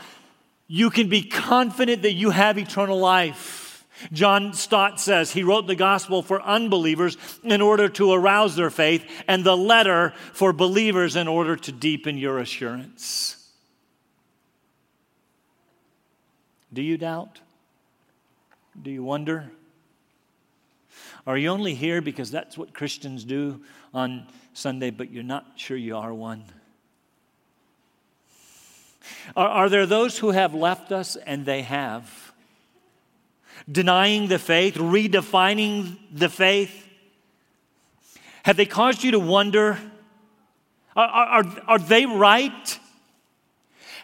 You 0.68 0.90
can 0.90 1.08
be 1.08 1.22
confident 1.22 2.02
that 2.02 2.14
you 2.14 2.32
have 2.32 2.58
eternal 2.58 2.98
life. 2.98 3.65
John 4.12 4.54
Stott 4.54 5.00
says 5.00 5.32
he 5.32 5.44
wrote 5.44 5.68
the 5.68 5.76
gospel 5.76 6.22
for 6.22 6.42
unbelievers 6.42 7.18
in 7.44 7.62
order 7.62 7.88
to 7.90 8.12
arouse 8.12 8.56
their 8.56 8.70
faith, 8.70 9.06
and 9.28 9.44
the 9.44 9.58
letter 9.58 10.14
for 10.34 10.54
believers 10.54 11.16
in 11.16 11.28
order 11.28 11.56
to 11.56 11.72
deepen 11.72 12.18
your 12.18 12.40
assurance. 12.40 13.38
Do 16.74 16.82
you 16.82 16.98
doubt? 16.98 17.40
Do 18.82 18.92
you 18.92 19.04
wonder? 19.04 19.50
Are 21.26 21.38
you 21.38 21.50
only 21.50 21.74
here 21.74 22.02
because 22.02 22.30
that's 22.30 22.58
what 22.58 22.74
Christians 22.74 23.24
do 23.24 23.62
on 23.94 24.28
Sunday, 24.54 24.92
but 24.92 25.12
you're 25.12 25.24
not 25.24 25.54
sure 25.56 25.78
you 25.78 25.98
are 25.98 26.14
one? 26.14 26.44
Are, 29.36 29.48
are 29.48 29.70
there 29.70 29.86
those 29.86 30.18
who 30.18 30.32
have 30.32 30.54
left 30.54 30.92
us, 30.92 31.16
and 31.16 31.46
they 31.46 31.62
have? 31.62 32.34
Denying 33.72 34.28
the 34.28 34.40
faith, 34.40 34.76
redefining 34.76 35.98
the 36.12 36.30
faith? 36.30 36.88
Have 38.44 38.58
they 38.58 38.66
caused 38.66 39.04
you 39.04 39.12
to 39.12 39.20
wonder? 39.20 39.80
Are, 40.96 41.08
are, 41.08 41.44
are 41.68 41.80
they 41.80 42.06
right? 42.06 42.80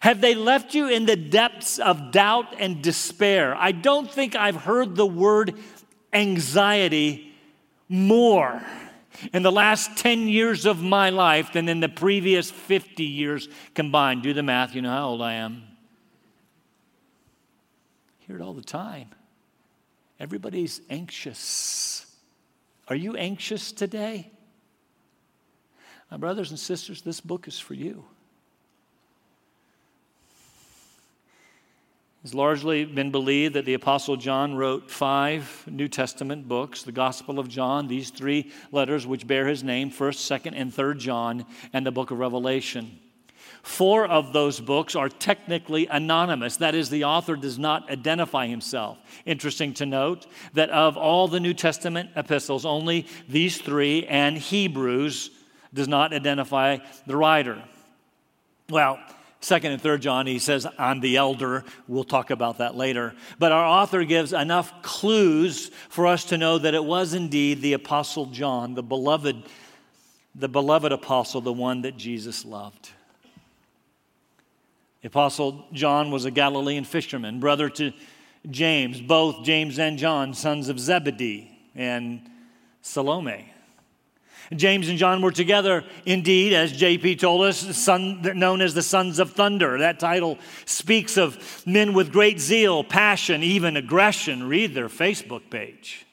Have 0.01 0.19
they 0.19 0.33
left 0.33 0.73
you 0.73 0.87
in 0.87 1.05
the 1.05 1.15
depths 1.15 1.77
of 1.77 2.11
doubt 2.11 2.55
and 2.57 2.81
despair? 2.81 3.55
I 3.55 3.71
don't 3.71 4.09
think 4.09 4.35
I've 4.35 4.55
heard 4.55 4.95
the 4.95 5.05
word 5.05 5.53
anxiety 6.11 7.33
more 7.87 8.63
in 9.33 9.43
the 9.43 9.51
last 9.51 9.95
10 9.97 10.27
years 10.27 10.65
of 10.65 10.81
my 10.81 11.11
life 11.11 11.53
than 11.53 11.69
in 11.69 11.79
the 11.79 11.89
previous 11.89 12.49
50 12.49 13.03
years 13.03 13.47
combined. 13.75 14.23
Do 14.23 14.33
the 14.33 14.41
math, 14.41 14.73
you 14.73 14.81
know 14.81 14.89
how 14.89 15.09
old 15.09 15.21
I 15.21 15.33
am. 15.33 15.63
I 18.21 18.25
hear 18.25 18.37
it 18.37 18.41
all 18.41 18.53
the 18.53 18.63
time. 18.63 19.09
Everybody's 20.21 20.81
anxious. 20.87 22.05
Are 22.87 22.95
you 22.95 23.15
anxious 23.15 23.71
today? 23.71 24.29
My 26.11 26.17
brothers 26.17 26.51
and 26.51 26.59
sisters, 26.59 27.01
this 27.01 27.19
book 27.19 27.47
is 27.47 27.57
for 27.57 27.73
you. 27.73 28.05
It's 32.23 32.35
largely 32.35 32.85
been 32.85 33.09
believed 33.09 33.55
that 33.55 33.65
the 33.65 33.73
Apostle 33.73 34.15
John 34.15 34.53
wrote 34.53 34.91
five 34.91 35.65
New 35.67 35.87
Testament 35.87 36.47
books 36.47 36.83
the 36.83 36.91
Gospel 36.91 37.39
of 37.39 37.49
John, 37.49 37.87
these 37.87 38.11
three 38.11 38.51
letters 38.71 39.07
which 39.07 39.25
bear 39.25 39.47
his 39.47 39.63
name, 39.63 39.89
1st, 39.89 40.43
2nd, 40.43 40.53
and 40.55 40.71
3rd 40.71 40.99
John, 40.99 41.45
and 41.73 41.83
the 41.83 41.91
book 41.91 42.11
of 42.11 42.19
Revelation. 42.19 42.99
Four 43.63 44.07
of 44.07 44.33
those 44.33 44.59
books 44.59 44.95
are 44.95 45.09
technically 45.09 45.85
anonymous. 45.87 46.57
That 46.57 46.73
is, 46.73 46.89
the 46.89 47.03
author 47.03 47.35
does 47.35 47.59
not 47.59 47.91
identify 47.91 48.47
himself. 48.47 48.97
Interesting 49.25 49.73
to 49.75 49.85
note 49.85 50.25
that 50.53 50.71
of 50.71 50.97
all 50.97 51.27
the 51.27 51.39
New 51.39 51.53
Testament 51.53 52.09
epistles, 52.15 52.65
only 52.65 53.05
these 53.29 53.59
three 53.59 54.05
and 54.07 54.37
Hebrews 54.37 55.29
does 55.73 55.87
not 55.87 56.11
identify 56.11 56.77
the 57.05 57.15
writer. 57.15 57.63
Well, 58.69 58.99
second 59.41 59.73
and 59.73 59.81
third 59.81 60.01
John, 60.01 60.25
he 60.25 60.39
says, 60.39 60.65
I'm 60.79 60.99
the 60.99 61.17
elder. 61.17 61.63
We'll 61.87 62.03
talk 62.03 62.31
about 62.31 62.57
that 62.57 62.75
later. 62.75 63.13
But 63.37 63.51
our 63.51 63.65
author 63.65 64.03
gives 64.05 64.33
enough 64.33 64.81
clues 64.81 65.69
for 65.89 66.07
us 66.07 66.25
to 66.25 66.37
know 66.37 66.57
that 66.57 66.73
it 66.73 66.83
was 66.83 67.13
indeed 67.13 67.61
the 67.61 67.73
Apostle 67.73 68.25
John, 68.27 68.73
the 68.73 68.83
beloved, 68.83 69.43
the 70.33 70.49
beloved 70.49 70.91
apostle, 70.91 71.41
the 71.41 71.53
one 71.53 71.83
that 71.83 71.95
Jesus 71.95 72.43
loved. 72.43 72.89
The 75.01 75.07
Apostle 75.07 75.65
John 75.73 76.11
was 76.11 76.25
a 76.25 76.31
Galilean 76.31 76.83
fisherman, 76.83 77.39
brother 77.39 77.69
to 77.69 77.91
James, 78.49 79.01
both 79.01 79.43
James 79.43 79.79
and 79.79 79.97
John, 79.97 80.33
sons 80.33 80.69
of 80.69 80.79
Zebedee 80.79 81.49
and 81.75 82.21
Salome. 82.81 83.51
James 84.53 84.89
and 84.89 84.97
John 84.97 85.21
were 85.21 85.31
together, 85.31 85.85
indeed, 86.05 86.53
as 86.53 86.73
JP 86.73 87.19
told 87.19 87.45
us, 87.45 87.77
son, 87.77 88.21
known 88.35 88.61
as 88.61 88.73
the 88.73 88.81
Sons 88.83 89.17
of 89.17 89.31
Thunder. 89.31 89.77
That 89.77 89.99
title 89.99 90.37
speaks 90.65 91.17
of 91.17 91.65
men 91.65 91.93
with 91.93 92.11
great 92.11 92.39
zeal, 92.39 92.83
passion, 92.83 93.43
even 93.43 93.77
aggression. 93.77 94.47
Read 94.47 94.73
their 94.73 94.89
Facebook 94.89 95.49
page. 95.49 96.05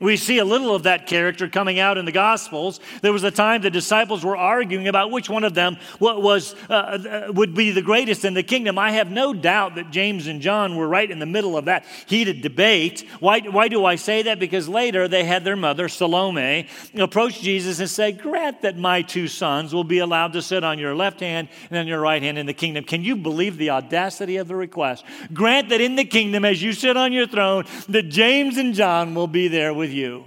We 0.00 0.16
see 0.16 0.38
a 0.38 0.44
little 0.44 0.76
of 0.76 0.84
that 0.84 1.08
character 1.08 1.48
coming 1.48 1.80
out 1.80 1.98
in 1.98 2.04
the 2.04 2.12
Gospels. 2.12 2.78
There 3.02 3.12
was 3.12 3.24
a 3.24 3.32
time 3.32 3.62
the 3.62 3.70
disciples 3.70 4.24
were 4.24 4.36
arguing 4.36 4.86
about 4.86 5.10
which 5.10 5.28
one 5.28 5.42
of 5.42 5.54
them 5.54 5.76
was, 5.98 6.54
uh, 6.70 6.72
uh, 6.72 7.32
would 7.32 7.52
be 7.52 7.72
the 7.72 7.82
greatest 7.82 8.24
in 8.24 8.34
the 8.34 8.44
kingdom. 8.44 8.78
I 8.78 8.92
have 8.92 9.10
no 9.10 9.34
doubt 9.34 9.74
that 9.74 9.90
James 9.90 10.28
and 10.28 10.40
John 10.40 10.76
were 10.76 10.86
right 10.86 11.10
in 11.10 11.18
the 11.18 11.26
middle 11.26 11.56
of 11.56 11.64
that 11.64 11.84
heated 12.06 12.42
debate. 12.42 13.04
Why, 13.18 13.40
why 13.40 13.66
do 13.66 13.84
I 13.84 13.96
say 13.96 14.22
that? 14.22 14.38
Because 14.38 14.68
later 14.68 15.08
they 15.08 15.24
had 15.24 15.42
their 15.42 15.56
mother, 15.56 15.88
Salome, 15.88 16.68
approach 16.94 17.40
Jesus 17.40 17.80
and 17.80 17.90
say, 17.90 18.12
Grant 18.12 18.62
that 18.62 18.78
my 18.78 19.02
two 19.02 19.26
sons 19.26 19.74
will 19.74 19.82
be 19.82 19.98
allowed 19.98 20.32
to 20.34 20.42
sit 20.42 20.62
on 20.62 20.78
your 20.78 20.94
left 20.94 21.18
hand 21.18 21.48
and 21.70 21.78
on 21.80 21.88
your 21.88 22.00
right 22.00 22.22
hand 22.22 22.38
in 22.38 22.46
the 22.46 22.54
kingdom. 22.54 22.84
Can 22.84 23.02
you 23.02 23.16
believe 23.16 23.58
the 23.58 23.70
audacity 23.70 24.36
of 24.36 24.46
the 24.46 24.54
request? 24.54 25.04
Grant 25.32 25.70
that 25.70 25.80
in 25.80 25.96
the 25.96 26.04
kingdom, 26.04 26.44
as 26.44 26.62
you 26.62 26.72
sit 26.72 26.96
on 26.96 27.12
your 27.12 27.26
throne, 27.26 27.64
that 27.88 28.10
James 28.10 28.58
and 28.58 28.74
John 28.74 29.16
will 29.16 29.26
be 29.26 29.48
there 29.48 29.74
with 29.74 29.87
with 29.88 29.96
you. 29.96 30.24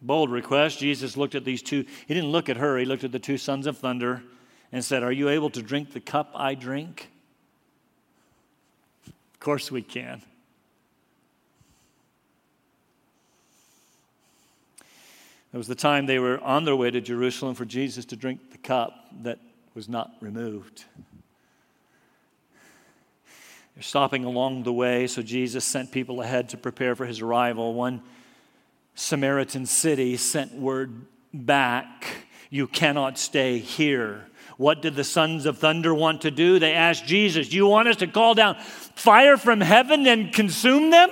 Bold 0.00 0.30
request. 0.30 0.78
Jesus 0.78 1.18
looked 1.18 1.34
at 1.34 1.44
these 1.44 1.60
two. 1.60 1.84
He 2.06 2.14
didn't 2.14 2.30
look 2.30 2.48
at 2.48 2.56
her, 2.56 2.78
he 2.78 2.86
looked 2.86 3.04
at 3.04 3.12
the 3.12 3.18
two 3.18 3.36
sons 3.36 3.66
of 3.66 3.76
thunder 3.76 4.22
and 4.72 4.82
said, 4.82 5.02
Are 5.02 5.12
you 5.12 5.28
able 5.28 5.50
to 5.50 5.62
drink 5.62 5.92
the 5.92 6.00
cup 6.00 6.30
I 6.34 6.54
drink? 6.54 7.10
Of 9.06 9.40
course 9.40 9.70
we 9.70 9.82
can. 9.82 10.22
It 15.52 15.58
was 15.58 15.68
the 15.68 15.74
time 15.74 16.06
they 16.06 16.18
were 16.18 16.38
on 16.40 16.64
their 16.64 16.76
way 16.76 16.90
to 16.90 17.00
Jerusalem 17.00 17.54
for 17.54 17.66
Jesus 17.66 18.06
to 18.06 18.16
drink 18.16 18.50
the 18.50 18.58
cup 18.58 19.08
that 19.22 19.38
was 19.74 19.88
not 19.90 20.12
removed. 20.20 20.84
They're 23.76 23.82
stopping 23.82 24.24
along 24.24 24.62
the 24.62 24.72
way, 24.72 25.06
so 25.06 25.20
Jesus 25.20 25.62
sent 25.62 25.92
people 25.92 26.22
ahead 26.22 26.48
to 26.48 26.56
prepare 26.56 26.96
for 26.96 27.04
his 27.04 27.20
arrival. 27.20 27.74
One 27.74 28.02
Samaritan 28.94 29.66
city 29.66 30.16
sent 30.16 30.54
word 30.54 31.04
back 31.34 32.06
You 32.48 32.66
cannot 32.66 33.18
stay 33.18 33.58
here. 33.58 34.26
What 34.56 34.80
did 34.80 34.94
the 34.94 35.04
sons 35.04 35.44
of 35.44 35.58
thunder 35.58 35.94
want 35.94 36.22
to 36.22 36.30
do? 36.30 36.58
They 36.58 36.72
asked 36.72 37.04
Jesus, 37.04 37.52
you 37.52 37.66
want 37.66 37.88
us 37.88 37.96
to 37.96 38.06
call 38.06 38.34
down 38.34 38.56
fire 38.58 39.36
from 39.36 39.60
heaven 39.60 40.06
and 40.06 40.32
consume 40.32 40.90
them? 40.90 41.10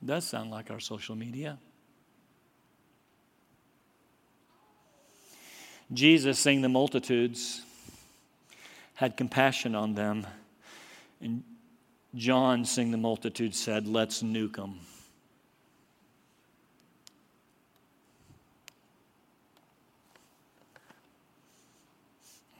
It 0.00 0.06
does 0.06 0.24
sound 0.24 0.52
like 0.52 0.70
our 0.70 0.78
social 0.78 1.16
media. 1.16 1.58
Jesus, 5.92 6.38
seeing 6.38 6.60
the 6.60 6.68
multitudes, 6.68 7.62
had 8.94 9.16
compassion 9.16 9.74
on 9.74 9.94
them. 9.94 10.26
And 11.20 11.42
John, 12.14 12.64
seeing 12.64 12.90
the 12.90 12.98
multitudes, 12.98 13.58
said, 13.58 13.86
Let's 13.86 14.22
nuke 14.22 14.56
them. 14.56 14.80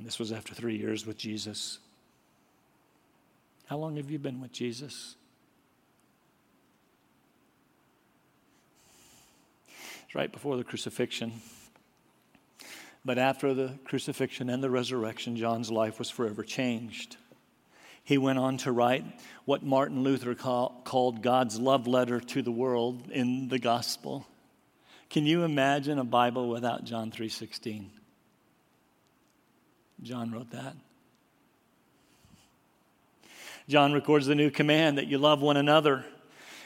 This 0.00 0.18
was 0.18 0.32
after 0.32 0.54
three 0.54 0.76
years 0.76 1.04
with 1.06 1.18
Jesus. 1.18 1.80
How 3.66 3.76
long 3.76 3.96
have 3.96 4.10
you 4.10 4.18
been 4.18 4.40
with 4.40 4.52
Jesus? 4.52 5.16
It's 10.06 10.14
right 10.14 10.32
before 10.32 10.56
the 10.56 10.64
crucifixion. 10.64 11.32
But 13.08 13.16
after 13.16 13.54
the 13.54 13.72
crucifixion 13.86 14.50
and 14.50 14.62
the 14.62 14.68
resurrection, 14.68 15.34
John's 15.34 15.70
life 15.70 15.98
was 15.98 16.10
forever 16.10 16.44
changed. 16.44 17.16
He 18.04 18.18
went 18.18 18.38
on 18.38 18.58
to 18.58 18.70
write 18.70 19.02
what 19.46 19.62
Martin 19.62 20.02
Luther 20.02 20.34
call, 20.34 20.82
called 20.84 21.22
God's 21.22 21.58
love 21.58 21.86
letter 21.86 22.20
to 22.20 22.42
the 22.42 22.50
world 22.50 23.10
in 23.10 23.48
the 23.48 23.58
gospel. 23.58 24.26
Can 25.08 25.24
you 25.24 25.42
imagine 25.44 25.98
a 25.98 26.04
Bible 26.04 26.50
without 26.50 26.84
John 26.84 27.10
3:16? 27.10 27.88
John 30.02 30.30
wrote 30.30 30.50
that. 30.50 30.76
John 33.70 33.94
records 33.94 34.26
the 34.26 34.34
new 34.34 34.50
command 34.50 34.98
that 34.98 35.06
you 35.06 35.16
love 35.16 35.40
one 35.40 35.56
another. 35.56 36.04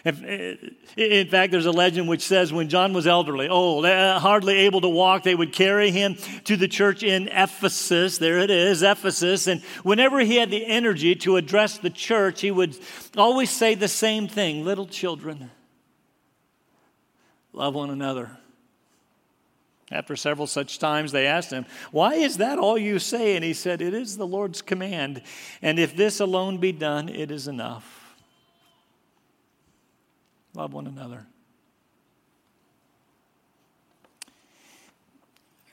In 0.05 1.29
fact, 1.29 1.53
there's 1.53 1.67
a 1.67 1.71
legend 1.71 2.09
which 2.09 2.23
says 2.23 2.53
when 2.53 2.69
John 2.69 2.93
was 2.93 3.07
elderly, 3.07 3.49
old, 3.49 3.87
uh, 3.87 4.19
hardly 4.19 4.55
able 4.61 4.81
to 4.81 4.89
walk, 4.89 5.23
they 5.23 5.35
would 5.35 5.53
carry 5.53 5.93
him 5.93 6.17
to 6.45 6.57
the 6.57 6.67
church 6.67 7.05
in 7.05 7.29
Ephesus. 7.29 8.19
There 8.19 8.39
it 8.39 8.51
is, 8.51 8.83
Ephesus. 8.83 9.47
And 9.47 9.63
whenever 9.85 10.19
he 10.19 10.37
had 10.37 10.51
the 10.51 10.67
energy 10.67 11.15
to 11.17 11.37
address 11.37 11.79
the 11.79 11.91
church, 11.91 12.41
he 12.41 12.51
would 12.51 12.77
always 13.17 13.51
say 13.51 13.77
the 13.77 13.89
same 13.89 14.27
thing 14.27 14.65
Little 14.65 14.87
children, 14.87 15.51
love 17.53 17.75
one 17.75 17.91
another. 17.91 18.39
After 19.93 20.17
several 20.17 20.47
such 20.47 20.79
times, 20.79 21.13
they 21.13 21.27
asked 21.27 21.51
him, 21.51 21.67
Why 21.93 22.15
is 22.15 22.39
that 22.39 22.59
all 22.59 22.79
you 22.79 22.99
say? 22.99 23.37
And 23.37 23.45
he 23.45 23.53
said, 23.53 23.83
It 23.83 23.95
is 23.95 24.17
the 24.17 24.27
Lord's 24.27 24.63
command. 24.63 25.23
And 25.61 25.79
if 25.79 25.95
this 25.95 26.19
alone 26.19 26.57
be 26.57 26.73
done, 26.73 27.09
it 27.09 27.31
is 27.31 27.47
enough. 27.47 28.02
Love 30.55 30.75
one 30.75 30.87
another. 30.87 31.27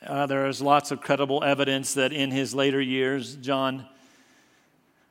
Uh, 0.06 0.26
there 0.26 0.48
is 0.48 0.62
lots 0.62 0.92
of 0.92 1.02
credible 1.02 1.44
evidence 1.44 1.96
that 1.96 2.14
in 2.14 2.32
his 2.32 2.56
later 2.56 2.80
years, 2.80 3.36
John 3.36 3.86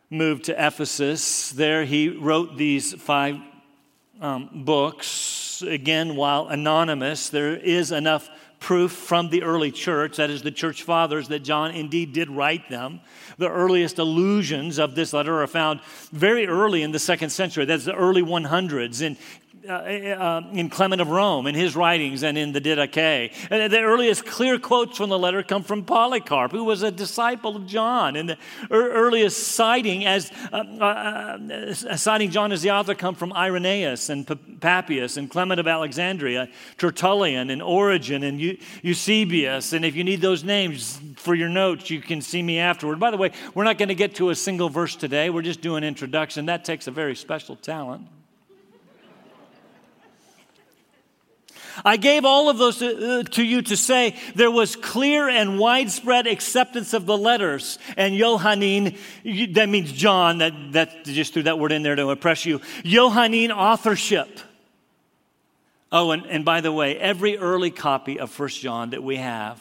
moved 0.08 0.44
to 0.44 0.52
Ephesus. 0.52 1.50
There 1.50 1.84
he 1.84 2.08
wrote 2.08 2.56
these 2.56 2.94
five 2.94 3.36
um, 4.22 4.64
books. 4.64 5.60
Again, 5.60 6.16
while 6.16 6.48
anonymous, 6.48 7.28
there 7.28 7.54
is 7.54 7.92
enough 7.92 8.30
proof 8.60 8.92
from 8.92 9.30
the 9.30 9.42
early 9.42 9.70
church, 9.70 10.16
that 10.16 10.30
is, 10.30 10.42
the 10.42 10.50
church 10.50 10.82
fathers, 10.82 11.28
that 11.28 11.40
John 11.40 11.72
indeed 11.72 12.12
did 12.12 12.30
write 12.30 12.68
them. 12.68 13.00
The 13.36 13.48
earliest 13.48 13.98
allusions 13.98 14.78
of 14.78 14.94
this 14.94 15.12
letter 15.12 15.42
are 15.42 15.46
found 15.46 15.80
very 16.10 16.46
early 16.46 16.82
in 16.82 16.92
the 16.92 16.98
second 16.98 17.30
century. 17.30 17.64
That's 17.64 17.84
the 17.84 17.94
early 17.94 18.22
100s. 18.22 19.04
And 19.06 19.16
uh, 19.66 19.72
uh, 19.72 20.42
in 20.52 20.70
Clement 20.70 21.00
of 21.00 21.08
Rome, 21.08 21.46
in 21.46 21.54
his 21.54 21.74
writings, 21.74 22.22
and 22.22 22.38
in 22.38 22.52
the 22.52 22.60
Didache. 22.60 23.32
And 23.50 23.72
the 23.72 23.80
earliest 23.80 24.24
clear 24.24 24.58
quotes 24.58 24.96
from 24.96 25.10
the 25.10 25.18
letter 25.18 25.42
come 25.42 25.62
from 25.62 25.84
Polycarp, 25.84 26.52
who 26.52 26.64
was 26.64 26.82
a 26.82 26.90
disciple 26.90 27.56
of 27.56 27.66
John. 27.66 28.16
And 28.16 28.28
the 28.28 28.38
earliest 28.70 29.48
citing 29.48 30.06
as 30.06 30.30
uh, 30.52 30.56
uh, 30.56 30.82
uh, 30.82 31.96
citing 31.96 32.30
John 32.30 32.52
as 32.52 32.62
the 32.62 32.70
author 32.70 32.94
come 32.94 33.14
from 33.14 33.32
Irenaeus 33.32 34.08
and 34.08 34.26
Papias 34.60 35.16
and 35.16 35.30
Clement 35.30 35.60
of 35.60 35.66
Alexandria, 35.66 36.48
Tertullian 36.76 37.50
and 37.50 37.62
Origen 37.62 38.22
and 38.22 38.40
Eusebius. 38.82 39.72
And 39.72 39.84
if 39.84 39.96
you 39.96 40.04
need 40.04 40.20
those 40.20 40.44
names 40.44 41.00
for 41.16 41.34
your 41.34 41.48
notes, 41.48 41.90
you 41.90 42.00
can 42.00 42.20
see 42.20 42.42
me 42.42 42.58
afterward. 42.58 43.00
By 43.00 43.10
the 43.10 43.16
way, 43.16 43.32
we're 43.54 43.64
not 43.64 43.78
going 43.78 43.88
to 43.88 43.94
get 43.94 44.14
to 44.16 44.30
a 44.30 44.34
single 44.34 44.68
verse 44.68 44.96
today. 44.96 45.30
We're 45.30 45.42
just 45.42 45.60
doing 45.60 45.84
introduction. 45.84 46.46
That 46.46 46.64
takes 46.64 46.86
a 46.86 46.90
very 46.90 47.16
special 47.16 47.56
talent. 47.56 48.06
I 51.84 51.96
gave 51.96 52.24
all 52.24 52.48
of 52.48 52.58
those 52.58 52.78
to, 52.78 53.20
uh, 53.20 53.22
to, 53.22 53.42
you 53.42 53.62
to 53.62 53.76
say 53.76 54.16
there 54.34 54.50
was 54.50 54.76
clear 54.76 55.28
and 55.28 55.58
widespread 55.58 56.26
acceptance 56.26 56.92
of 56.92 57.06
the 57.06 57.16
letters. 57.16 57.78
And 57.96 58.16
Johannine, 58.16 58.96
that 59.52 59.68
means 59.68 59.92
John, 59.92 60.38
that, 60.38 60.52
that 60.72 61.04
just 61.04 61.34
threw 61.34 61.44
that 61.44 61.58
word 61.58 61.72
in 61.72 61.82
there 61.82 61.96
to 61.96 62.10
impress 62.10 62.44
you. 62.44 62.60
Johannine 62.84 63.52
authorship. 63.52 64.40
Oh, 65.90 66.10
and, 66.10 66.26
and 66.26 66.44
by 66.44 66.60
the 66.60 66.72
way, 66.72 66.98
every 66.98 67.38
early 67.38 67.70
copy 67.70 68.20
of 68.20 68.30
First 68.30 68.60
John 68.60 68.90
that 68.90 69.02
we 69.02 69.16
have, 69.16 69.60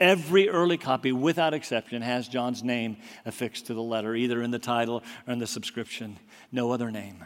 every 0.00 0.48
early 0.48 0.76
copy, 0.76 1.12
without 1.12 1.54
exception, 1.54 2.02
has 2.02 2.26
John's 2.26 2.64
name 2.64 2.96
affixed 3.24 3.66
to 3.66 3.74
the 3.74 3.82
letter, 3.82 4.14
either 4.14 4.42
in 4.42 4.50
the 4.50 4.58
title 4.58 5.02
or 5.26 5.32
in 5.32 5.38
the 5.38 5.46
subscription. 5.46 6.16
No 6.50 6.72
other 6.72 6.90
name. 6.90 7.24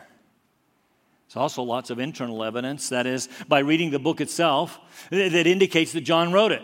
There's 1.32 1.40
also 1.40 1.62
lots 1.62 1.88
of 1.88 1.98
internal 1.98 2.44
evidence, 2.44 2.90
that 2.90 3.06
is, 3.06 3.26
by 3.48 3.60
reading 3.60 3.90
the 3.90 3.98
book 3.98 4.20
itself, 4.20 4.78
that 5.08 5.46
indicates 5.46 5.92
that 5.92 6.02
John 6.02 6.30
wrote 6.30 6.52
it. 6.52 6.60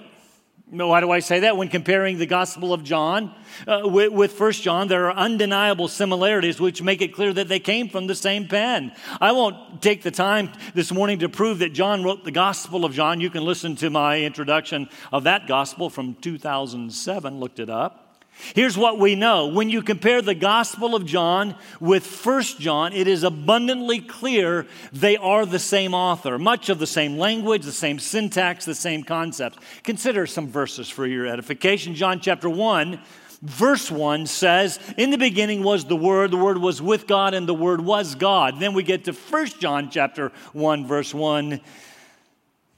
Why 0.70 1.00
do 1.00 1.10
I 1.10 1.20
say 1.20 1.40
that? 1.40 1.56
When 1.56 1.68
comparing 1.68 2.18
the 2.18 2.26
Gospel 2.26 2.74
of 2.74 2.84
John 2.84 3.34
uh, 3.66 3.80
with, 3.84 4.12
with 4.12 4.38
1 4.38 4.52
John, 4.52 4.88
there 4.88 5.06
are 5.06 5.16
undeniable 5.16 5.88
similarities 5.88 6.60
which 6.60 6.82
make 6.82 7.00
it 7.00 7.14
clear 7.14 7.32
that 7.32 7.48
they 7.48 7.60
came 7.60 7.88
from 7.88 8.08
the 8.08 8.14
same 8.14 8.46
pen. 8.46 8.92
I 9.22 9.32
won't 9.32 9.80
take 9.80 10.02
the 10.02 10.10
time 10.10 10.52
this 10.74 10.92
morning 10.92 11.20
to 11.20 11.30
prove 11.30 11.60
that 11.60 11.72
John 11.72 12.04
wrote 12.04 12.24
the 12.24 12.30
Gospel 12.30 12.84
of 12.84 12.92
John. 12.92 13.22
You 13.22 13.30
can 13.30 13.46
listen 13.46 13.74
to 13.76 13.88
my 13.88 14.20
introduction 14.20 14.90
of 15.10 15.24
that 15.24 15.46
Gospel 15.46 15.88
from 15.88 16.14
2007, 16.16 17.40
looked 17.40 17.58
it 17.58 17.70
up. 17.70 18.07
Here's 18.54 18.78
what 18.78 18.98
we 18.98 19.14
know. 19.14 19.48
When 19.48 19.68
you 19.68 19.82
compare 19.82 20.22
the 20.22 20.34
Gospel 20.34 20.94
of 20.94 21.04
John 21.04 21.54
with 21.80 22.06
First 22.06 22.60
John, 22.60 22.92
it 22.92 23.08
is 23.08 23.22
abundantly 23.22 24.00
clear 24.00 24.66
they 24.92 25.16
are 25.16 25.44
the 25.44 25.58
same 25.58 25.94
author. 25.94 26.38
Much 26.38 26.68
of 26.68 26.78
the 26.78 26.86
same 26.86 27.18
language, 27.18 27.64
the 27.64 27.72
same 27.72 27.98
syntax, 27.98 28.64
the 28.64 28.74
same 28.74 29.02
concepts. 29.02 29.58
Consider 29.82 30.26
some 30.26 30.48
verses 30.48 30.88
for 30.88 31.06
your 31.06 31.26
edification. 31.26 31.94
John 31.94 32.20
chapter 32.20 32.48
1, 32.48 33.00
verse 33.42 33.90
1 33.90 34.26
says, 34.26 34.78
In 34.96 35.10
the 35.10 35.18
beginning 35.18 35.62
was 35.62 35.84
the 35.84 35.96
Word, 35.96 36.30
the 36.30 36.36
Word 36.36 36.58
was 36.58 36.80
with 36.80 37.06
God, 37.06 37.34
and 37.34 37.48
the 37.48 37.54
Word 37.54 37.80
was 37.80 38.14
God. 38.14 38.60
Then 38.60 38.72
we 38.72 38.82
get 38.82 39.04
to 39.04 39.12
First 39.12 39.60
John 39.60 39.90
chapter 39.90 40.32
1, 40.52 40.86
verse 40.86 41.12
1 41.12 41.60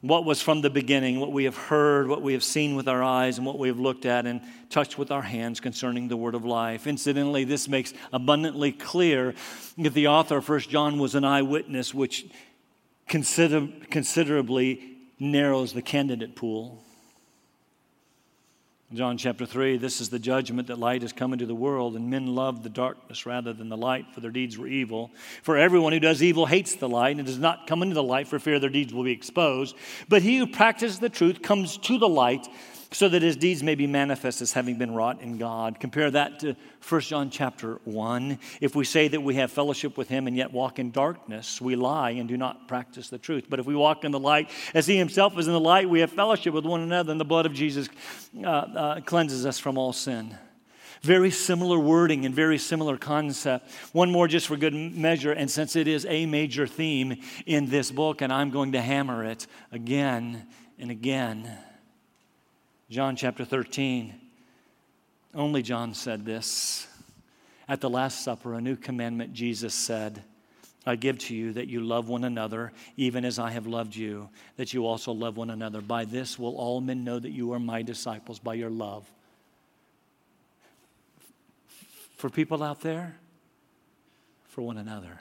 what 0.01 0.25
was 0.25 0.41
from 0.41 0.63
the 0.63 0.71
beginning, 0.71 1.21
what 1.21 1.31
we 1.31 1.45
have 1.45 1.57
heard, 1.57 2.09
what 2.09 2.23
we 2.23 2.33
have 2.33 2.43
seen 2.43 2.75
with 2.75 2.89
our 2.89 3.03
eyes, 3.03 3.37
and 3.37 3.47
what 3.47 3.59
we 3.59 3.69
have 3.69 3.79
looked 3.79 4.07
at 4.07 4.27
and 4.27 4.41
touched 4.71 4.97
with 4.97 5.11
our 5.11 5.23
hands 5.23 5.61
concerning 5.61 6.09
the 6.09 6.17
word 6.17 6.35
of 6.35 6.45
life. 6.45 6.87
Incidentally, 6.87 7.45
this 7.45 7.69
makes 7.69 7.93
abundantly 8.13 8.73
clear 8.73 9.35
that 9.77 9.93
the 9.93 10.09
author 10.09 10.39
of 10.39 10.49
1 10.49 10.61
John 10.61 10.99
was 10.99 11.15
an 11.15 11.25
eyewitness, 11.25 11.93
which 11.93 12.27
consider, 13.09 13.69
considerably 13.91 14.97
narrows 15.19 15.75
the 15.75 15.83
candidate 15.83 16.35
pool. 16.35 16.83
John 18.93 19.19
chapter 19.19 19.47
3 19.47 19.77
this 19.77 20.01
is 20.01 20.09
the 20.09 20.19
judgment 20.19 20.67
that 20.67 20.81
light 20.81 21.03
has 21.03 21.13
come 21.13 21.33
into 21.33 21.47
the 21.47 21.55
world, 21.55 21.95
and 21.95 22.11
men 22.11 22.35
love 22.35 22.65
the 22.65 22.69
darkness 22.69 23.25
rather 23.25 23.53
than 23.53 23.69
the 23.69 23.77
light, 23.77 24.07
for 24.13 24.19
their 24.19 24.33
deeds 24.33 24.59
were 24.59 24.67
evil. 24.67 25.13
For 25.45 25.57
everyone 25.57 25.93
who 25.93 26.01
does 26.01 26.25
evil 26.25 26.45
hates 26.45 26.75
the 26.75 26.89
light 26.89 27.17
and 27.17 27.25
does 27.25 27.39
not 27.39 27.69
come 27.69 27.83
into 27.85 27.95
the 27.95 28.03
light 28.03 28.27
for 28.27 28.41
fear 28.41 28.59
their 28.59 28.69
deeds 28.69 28.93
will 28.93 29.05
be 29.05 29.13
exposed. 29.13 29.77
But 30.09 30.23
he 30.23 30.39
who 30.39 30.47
practices 30.49 30.99
the 30.99 31.09
truth 31.09 31.41
comes 31.41 31.77
to 31.79 31.99
the 31.99 32.09
light 32.09 32.49
so 32.93 33.09
that 33.09 33.23
his 33.23 33.37
deeds 33.37 33.63
may 33.63 33.77
be 33.77 33.87
manifest 33.87 34.43
as 34.43 34.53
having 34.53 34.77
been 34.77 34.93
wrought 34.93 35.21
in 35.21 35.39
God. 35.39 35.79
Compare 35.79 36.11
that 36.11 36.41
to 36.41 36.57
1 36.89 37.01
John 37.03 37.31
chapter 37.31 37.81
1. 37.85 38.39
If 38.61 38.75
we 38.75 38.85
say 38.85 39.07
that 39.09 39.23
we 39.23 39.37
have 39.37 39.53
fellowship 39.53 39.97
with 39.97 40.09
him 40.09 40.27
and 40.27 40.37
yet 40.37 40.53
walk 40.53 40.81
in 40.81 40.91
darkness, 40.91 41.61
we 41.61 41.77
lie 41.77 42.11
and 42.11 42.29
do 42.29 42.37
not 42.37 42.67
practice 42.67 43.09
the 43.09 43.19
truth. 43.19 43.45
But 43.49 43.61
if 43.61 43.67
we 43.67 43.77
walk 43.77 44.05
in 44.05 44.11
the 44.11 44.19
light 44.19 44.51
as 44.75 44.87
he 44.87 44.97
himself 44.97 45.39
is 45.39 45.47
in 45.47 45.53
the 45.53 45.61
light, 45.61 45.89
we 45.89 46.01
have 46.01 46.11
fellowship 46.11 46.53
with 46.53 46.65
one 46.65 46.81
another, 46.81 47.13
and 47.13 47.21
the 47.21 47.25
blood 47.25 47.47
of 47.47 47.53
Jesus 47.53 47.89
uh, 48.43 48.49
uh, 48.49 49.01
cleanses 49.03 49.47
us 49.47 49.59
from 49.61 49.79
all 49.79 49.93
sin. 49.93 50.37
Very 51.03 51.31
similar 51.31 51.79
wording 51.79 52.27
and 52.27 52.35
very 52.35 52.59
similar 52.59 52.97
concept. 52.99 53.71
One 53.93 54.11
more 54.11 54.27
just 54.27 54.49
for 54.49 54.57
good 54.57 54.75
measure, 54.75 55.33
and 55.33 55.49
since 55.49 55.77
it 55.77 55.87
is 55.87 56.05
a 56.07 56.27
major 56.27 56.67
theme 56.67 57.23
in 57.47 57.71
this 57.71 57.91
book, 57.91 58.21
and 58.21 58.33
I'm 58.33 58.51
going 58.51 58.73
to 58.73 58.83
hammer 58.83 59.25
it 59.25 59.47
again 59.71 60.47
and 60.79 60.91
again. 60.91 61.57
John 62.91 63.15
chapter 63.15 63.45
13. 63.45 64.13
Only 65.33 65.63
John 65.63 65.95
said 65.95 66.25
this. 66.25 66.89
At 67.69 67.81
the 67.81 67.89
Last 67.89 68.25
Supper, 68.25 68.55
a 68.55 68.61
new 68.61 68.75
commandment 68.75 69.33
Jesus 69.33 69.75
said, 69.75 70.25
I 70.85 70.97
give 70.97 71.19
to 71.21 71.35
you 71.37 71.53
that 71.53 71.69
you 71.69 71.83
love 71.83 72.09
one 72.09 72.25
another, 72.25 72.73
even 72.97 73.25
as 73.25 73.39
I 73.39 73.51
have 73.51 73.69
loved 73.69 73.95
you, 73.95 74.29
that 74.57 74.75
you 74.75 74.87
also 74.87 75.13
love 75.13 75.37
one 75.37 75.51
another. 75.51 75.81
By 75.81 76.05
this 76.05 76.37
will 76.37 76.57
all 76.57 76.81
men 76.81 77.05
know 77.05 77.21
that 77.21 77.31
you 77.31 77.53
are 77.53 77.61
my 77.61 77.83
disciples, 77.83 78.41
by 78.41 78.55
your 78.55 78.71
love. 78.71 79.09
For 82.17 82.29
people 82.29 82.61
out 82.61 82.81
there, 82.81 83.15
for 84.49 84.63
one 84.63 84.79
another. 84.79 85.21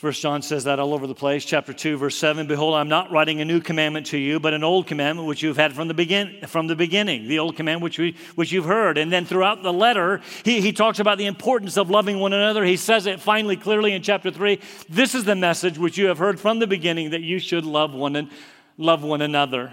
First 0.00 0.22
John 0.22 0.40
says 0.40 0.64
that 0.64 0.78
all 0.78 0.94
over 0.94 1.06
the 1.06 1.14
place. 1.14 1.44
Chapter 1.44 1.74
2, 1.74 1.98
verse 1.98 2.16
7 2.16 2.46
Behold, 2.46 2.74
I'm 2.74 2.88
not 2.88 3.10
writing 3.10 3.42
a 3.42 3.44
new 3.44 3.60
commandment 3.60 4.06
to 4.06 4.16
you, 4.16 4.40
but 4.40 4.54
an 4.54 4.64
old 4.64 4.86
commandment 4.86 5.28
which 5.28 5.42
you've 5.42 5.58
had 5.58 5.74
from 5.74 5.88
the, 5.88 5.92
begin- 5.92 6.38
from 6.46 6.68
the 6.68 6.74
beginning, 6.74 7.28
the 7.28 7.38
old 7.38 7.54
commandment 7.54 7.82
which, 7.82 7.98
we, 7.98 8.16
which 8.34 8.50
you've 8.50 8.64
heard. 8.64 8.96
And 8.96 9.12
then 9.12 9.26
throughout 9.26 9.62
the 9.62 9.74
letter, 9.74 10.22
he, 10.42 10.62
he 10.62 10.72
talks 10.72 11.00
about 11.00 11.18
the 11.18 11.26
importance 11.26 11.76
of 11.76 11.90
loving 11.90 12.18
one 12.18 12.32
another. 12.32 12.64
He 12.64 12.78
says 12.78 13.04
it 13.04 13.20
finally 13.20 13.58
clearly 13.58 13.92
in 13.92 14.00
chapter 14.00 14.30
3 14.30 14.58
This 14.88 15.14
is 15.14 15.24
the 15.24 15.36
message 15.36 15.76
which 15.76 15.98
you 15.98 16.06
have 16.06 16.16
heard 16.16 16.40
from 16.40 16.60
the 16.60 16.66
beginning 16.66 17.10
that 17.10 17.20
you 17.20 17.38
should 17.38 17.66
love 17.66 17.92
one, 17.92 18.16
and, 18.16 18.30
love 18.78 19.02
one 19.02 19.20
another. 19.20 19.70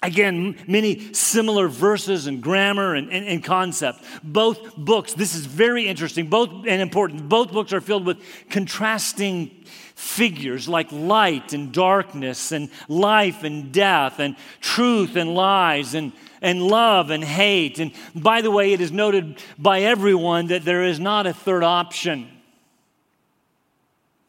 Again, 0.00 0.56
many 0.68 1.12
similar 1.12 1.66
verses 1.66 2.28
and 2.28 2.40
grammar 2.40 2.94
and, 2.94 3.10
and, 3.10 3.26
and, 3.26 3.42
concept. 3.42 4.04
Both 4.22 4.76
books, 4.76 5.12
this 5.12 5.34
is 5.34 5.44
very 5.46 5.88
interesting, 5.88 6.28
both 6.28 6.50
and 6.50 6.80
important. 6.80 7.28
Both 7.28 7.50
books 7.50 7.72
are 7.72 7.80
filled 7.80 8.06
with 8.06 8.18
contrasting 8.48 9.64
figures 9.98 10.68
like 10.68 10.92
light 10.92 11.52
and 11.52 11.72
darkness, 11.72 12.52
and 12.52 12.70
life 12.86 13.42
and 13.42 13.72
death, 13.72 14.20
and 14.20 14.36
truth 14.60 15.16
and 15.16 15.34
lies, 15.34 15.94
and, 15.94 16.12
and 16.40 16.62
love 16.62 17.10
and 17.10 17.24
hate. 17.24 17.80
And 17.80 17.90
by 18.14 18.40
the 18.40 18.52
way, 18.52 18.72
it 18.72 18.80
is 18.80 18.92
noted 18.92 19.42
by 19.58 19.80
everyone 19.80 20.46
that 20.46 20.64
there 20.64 20.84
is 20.84 21.00
not 21.00 21.26
a 21.26 21.32
third 21.32 21.64
option. 21.64 22.28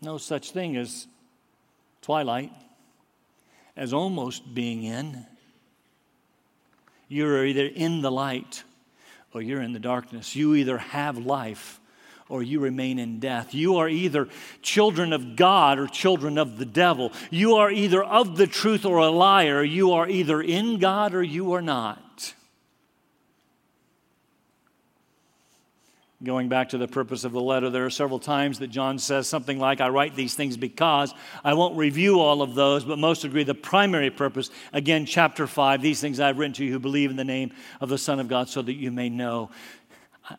No 0.01 0.17
such 0.17 0.49
thing 0.49 0.77
as 0.77 1.05
twilight, 2.01 2.51
as 3.75 3.93
almost 3.93 4.55
being 4.55 4.83
in. 4.83 5.27
You're 7.09 7.45
either 7.45 7.65
in 7.65 8.01
the 8.01 8.11
light 8.11 8.63
or 9.33 9.41
you're 9.41 9.61
in 9.61 9.73
the 9.73 9.79
darkness. 9.79 10.35
You 10.35 10.55
either 10.55 10.77
have 10.77 11.17
life 11.17 11.79
or 12.29 12.43
you 12.43 12.59
remain 12.59 12.99
in 12.99 13.19
death. 13.19 13.53
You 13.55 13.77
are 13.77 13.89
either 13.89 14.29
children 14.61 15.11
of 15.11 15.35
God 15.35 15.79
or 15.79 15.87
children 15.87 16.37
of 16.37 16.57
the 16.57 16.65
devil. 16.65 17.11
You 17.31 17.55
are 17.55 17.71
either 17.71 18.03
of 18.03 18.37
the 18.37 18.47
truth 18.47 18.85
or 18.85 18.97
a 18.97 19.09
liar. 19.09 19.63
You 19.63 19.93
are 19.93 20.07
either 20.07 20.39
in 20.39 20.77
God 20.77 21.15
or 21.15 21.23
you 21.23 21.53
are 21.53 21.61
not. 21.61 22.01
Going 26.21 26.49
back 26.49 26.69
to 26.69 26.77
the 26.77 26.87
purpose 26.87 27.23
of 27.23 27.31
the 27.31 27.39
letter, 27.39 27.69
there 27.69 27.85
are 27.85 27.89
several 27.89 28.19
times 28.19 28.59
that 28.59 28.67
John 28.67 28.99
says 28.99 29.25
something 29.25 29.57
like, 29.57 29.79
I 29.79 29.87
write 29.87 30.17
these 30.17 30.35
things 30.35 30.57
because. 30.57 31.13
I 31.45 31.53
won't 31.53 31.77
review 31.77 32.19
all 32.19 32.41
of 32.41 32.55
those, 32.55 32.83
but 32.83 32.99
most 32.99 33.23
agree 33.23 33.45
the 33.45 33.55
primary 33.55 34.09
purpose, 34.09 34.49
again, 34.73 35.05
chapter 35.05 35.47
5, 35.47 35.81
these 35.81 36.01
things 36.01 36.19
I've 36.19 36.37
written 36.37 36.51
to 36.55 36.65
you 36.65 36.73
who 36.73 36.79
believe 36.79 37.09
in 37.09 37.15
the 37.15 37.23
name 37.23 37.51
of 37.79 37.87
the 37.87 37.97
Son 37.97 38.19
of 38.19 38.27
God 38.27 38.49
so 38.49 38.61
that 38.61 38.73
you 38.73 38.91
may 38.91 39.07
know. 39.07 39.49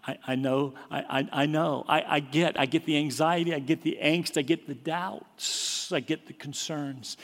I, 0.07 0.19
I 0.27 0.35
know, 0.35 0.75
I, 0.91 1.29
I, 1.33 1.47
know, 1.47 1.85
I, 1.89 2.05
I 2.17 2.21
get, 2.21 2.61
I 2.61 2.67
get 2.67 2.85
the 2.85 2.99
anxiety, 2.99 3.55
I 3.55 3.59
get 3.59 3.83
the 3.83 3.99
angst, 4.03 4.37
I 4.37 4.43
get 4.43 4.67
the 4.67 4.75
doubts, 4.75 5.91
I 5.93 6.01
get 6.01 6.27
the 6.27 6.35
concerns. 6.35 7.17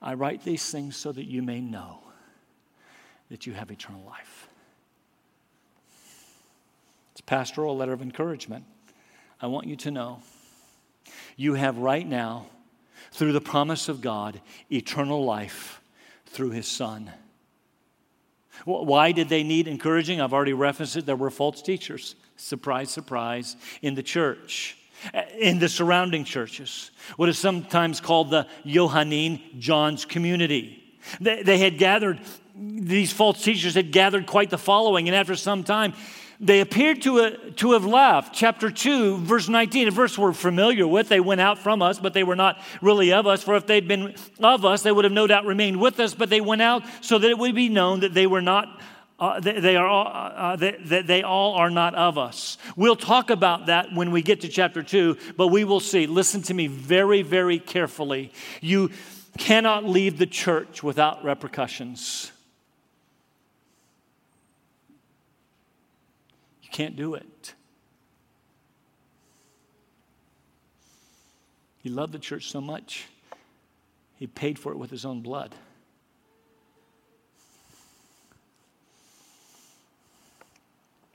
I 0.00 0.14
write 0.14 0.42
these 0.42 0.70
things 0.70 0.96
so 0.96 1.12
that 1.12 1.24
you 1.24 1.42
may 1.42 1.60
know 1.60 2.00
that 3.30 3.46
you 3.46 3.52
have 3.52 3.70
eternal 3.70 4.02
life. 4.04 4.33
Pastoral 7.26 7.76
letter 7.76 7.92
of 7.92 8.02
encouragement. 8.02 8.64
I 9.40 9.46
want 9.46 9.66
you 9.66 9.76
to 9.76 9.90
know 9.90 10.20
you 11.36 11.54
have 11.54 11.78
right 11.78 12.06
now, 12.06 12.46
through 13.10 13.32
the 13.32 13.40
promise 13.40 13.88
of 13.88 14.00
God, 14.00 14.40
eternal 14.70 15.24
life 15.24 15.80
through 16.26 16.50
His 16.50 16.66
Son. 16.66 17.10
Why 18.64 19.12
did 19.12 19.28
they 19.28 19.42
need 19.42 19.68
encouraging? 19.68 20.20
I've 20.20 20.32
already 20.32 20.52
referenced 20.52 20.96
it. 20.96 21.06
There 21.06 21.16
were 21.16 21.30
false 21.30 21.60
teachers. 21.60 22.14
Surprise, 22.36 22.90
surprise, 22.90 23.56
in 23.82 23.94
the 23.94 24.02
church, 24.02 24.76
in 25.38 25.58
the 25.58 25.68
surrounding 25.68 26.24
churches. 26.24 26.90
What 27.16 27.28
is 27.28 27.38
sometimes 27.38 28.00
called 28.00 28.30
the 28.30 28.46
Johannine, 28.64 29.40
John's 29.58 30.04
community. 30.04 30.82
They, 31.20 31.42
they 31.42 31.58
had 31.58 31.78
gathered, 31.78 32.20
these 32.56 33.12
false 33.12 33.42
teachers 33.42 33.74
had 33.74 33.92
gathered 33.92 34.26
quite 34.26 34.50
the 34.50 34.58
following, 34.58 35.08
and 35.08 35.16
after 35.16 35.36
some 35.36 35.64
time, 35.64 35.94
they 36.40 36.60
appeared 36.60 37.02
to, 37.02 37.20
uh, 37.20 37.30
to 37.56 37.72
have 37.72 37.84
left. 37.84 38.34
Chapter 38.34 38.70
2, 38.70 39.18
verse 39.18 39.48
19, 39.48 39.88
a 39.88 39.90
verse 39.90 40.18
we're 40.18 40.32
familiar 40.32 40.86
with. 40.86 41.08
They 41.08 41.20
went 41.20 41.40
out 41.40 41.58
from 41.58 41.82
us, 41.82 41.98
but 41.98 42.14
they 42.14 42.24
were 42.24 42.36
not 42.36 42.60
really 42.80 43.12
of 43.12 43.26
us. 43.26 43.42
For 43.42 43.54
if 43.54 43.66
they'd 43.66 43.86
been 43.86 44.14
of 44.40 44.64
us, 44.64 44.82
they 44.82 44.92
would 44.92 45.04
have 45.04 45.12
no 45.12 45.26
doubt 45.26 45.46
remained 45.46 45.80
with 45.80 46.00
us, 46.00 46.14
but 46.14 46.30
they 46.30 46.40
went 46.40 46.62
out 46.62 46.82
so 47.00 47.18
that 47.18 47.30
it 47.30 47.38
would 47.38 47.54
be 47.54 47.68
known 47.68 48.00
that 48.00 48.14
they 48.14 48.26
were 48.26 48.42
not. 48.42 48.80
Uh, 49.16 49.38
they, 49.38 49.60
they, 49.60 49.76
are 49.76 49.86
all, 49.86 50.06
uh, 50.08 50.10
uh 50.10 50.56
they, 50.56 51.02
they 51.02 51.22
all 51.22 51.54
are 51.54 51.70
not 51.70 51.94
of 51.94 52.18
us. 52.18 52.58
We'll 52.76 52.96
talk 52.96 53.30
about 53.30 53.66
that 53.66 53.94
when 53.94 54.10
we 54.10 54.22
get 54.22 54.40
to 54.40 54.48
chapter 54.48 54.82
2, 54.82 55.16
but 55.36 55.48
we 55.48 55.62
will 55.62 55.78
see. 55.78 56.08
Listen 56.08 56.42
to 56.42 56.54
me 56.54 56.66
very, 56.66 57.22
very 57.22 57.60
carefully. 57.60 58.32
You 58.60 58.90
cannot 59.38 59.84
leave 59.84 60.18
the 60.18 60.26
church 60.26 60.82
without 60.82 61.24
repercussions. 61.24 62.32
Can't 66.74 66.96
do 66.96 67.14
it. 67.14 67.54
He 71.84 71.88
loved 71.88 72.12
the 72.12 72.18
church 72.18 72.50
so 72.50 72.60
much, 72.60 73.06
he 74.16 74.26
paid 74.26 74.58
for 74.58 74.72
it 74.72 74.78
with 74.78 74.90
his 74.90 75.04
own 75.04 75.20
blood. 75.20 75.54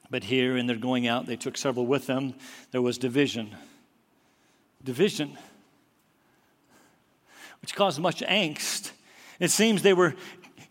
But 0.10 0.24
here, 0.24 0.56
in 0.56 0.66
their 0.66 0.78
going 0.78 1.08
out, 1.08 1.26
they 1.26 1.36
took 1.36 1.58
several 1.58 1.86
with 1.86 2.08
them. 2.08 2.36
There 2.72 2.82
was 2.82 2.98
division. 2.98 3.54
Division, 4.82 5.38
which 7.62 7.76
caused 7.76 8.00
much 8.00 8.22
angst. 8.22 8.92
It 9.42 9.52
seems 9.52 9.82
they 9.82 9.94
were 9.94 10.16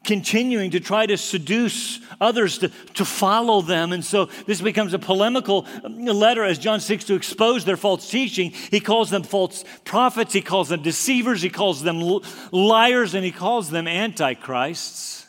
continuing 0.08 0.70
to 0.70 0.80
try 0.80 1.04
to 1.04 1.18
seduce 1.18 2.00
others 2.18 2.56
to, 2.56 2.70
to 2.94 3.04
follow 3.04 3.60
them. 3.60 3.92
And 3.92 4.02
so 4.02 4.30
this 4.46 4.62
becomes 4.62 4.94
a 4.94 4.98
polemical 4.98 5.66
letter 5.86 6.44
as 6.44 6.58
John 6.58 6.80
seeks 6.80 7.04
to 7.04 7.14
expose 7.14 7.66
their 7.66 7.76
false 7.76 8.10
teaching. 8.10 8.52
He 8.52 8.80
calls 8.80 9.10
them 9.10 9.22
false 9.22 9.66
prophets, 9.84 10.32
he 10.32 10.40
calls 10.40 10.70
them 10.70 10.80
deceivers, 10.80 11.42
he 11.42 11.50
calls 11.50 11.82
them 11.82 12.00
liars, 12.50 13.14
and 13.14 13.22
he 13.22 13.30
calls 13.30 13.68
them 13.68 13.86
antichrists. 13.86 15.26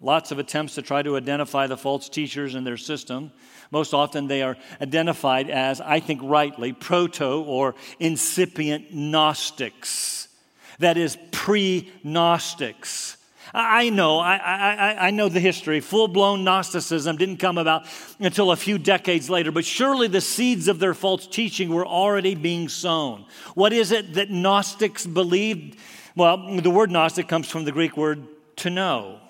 Lots 0.00 0.30
of 0.30 0.38
attempts 0.38 0.76
to 0.76 0.82
try 0.82 1.02
to 1.02 1.16
identify 1.16 1.66
the 1.66 1.76
false 1.76 2.08
teachers 2.08 2.54
and 2.54 2.64
their 2.64 2.76
system. 2.76 3.32
Most 3.72 3.94
often 3.94 4.28
they 4.28 4.42
are 4.42 4.56
identified 4.80 5.50
as, 5.50 5.80
I 5.80 5.98
think 5.98 6.20
rightly, 6.22 6.72
proto 6.72 7.42
or 7.42 7.74
incipient 7.98 8.94
Gnostics 8.94 10.27
that 10.78 10.96
is 10.96 11.18
pre 11.30 11.90
Gnostics. 12.02 13.16
I 13.54 13.88
know, 13.88 14.18
I, 14.18 14.36
I, 14.36 15.06
I 15.06 15.10
know 15.10 15.28
the 15.28 15.40
history. 15.40 15.80
Full 15.80 16.08
blown 16.08 16.44
Gnosticism 16.44 17.16
didn't 17.16 17.38
come 17.38 17.56
about 17.56 17.86
until 18.20 18.50
a 18.50 18.56
few 18.56 18.78
decades 18.78 19.30
later, 19.30 19.50
but 19.50 19.64
surely 19.64 20.06
the 20.06 20.20
seeds 20.20 20.68
of 20.68 20.78
their 20.78 20.92
false 20.92 21.26
teaching 21.26 21.70
were 21.70 21.86
already 21.86 22.34
being 22.34 22.68
sown. 22.68 23.24
What 23.54 23.72
is 23.72 23.90
it 23.90 24.14
that 24.14 24.30
Gnostics 24.30 25.06
believed? 25.06 25.78
Well, 26.14 26.60
the 26.60 26.70
word 26.70 26.90
Gnostic 26.90 27.26
comes 27.26 27.48
from 27.48 27.64
the 27.64 27.72
Greek 27.72 27.96
word 27.96 28.26
to 28.56 28.70
know. 28.70 29.20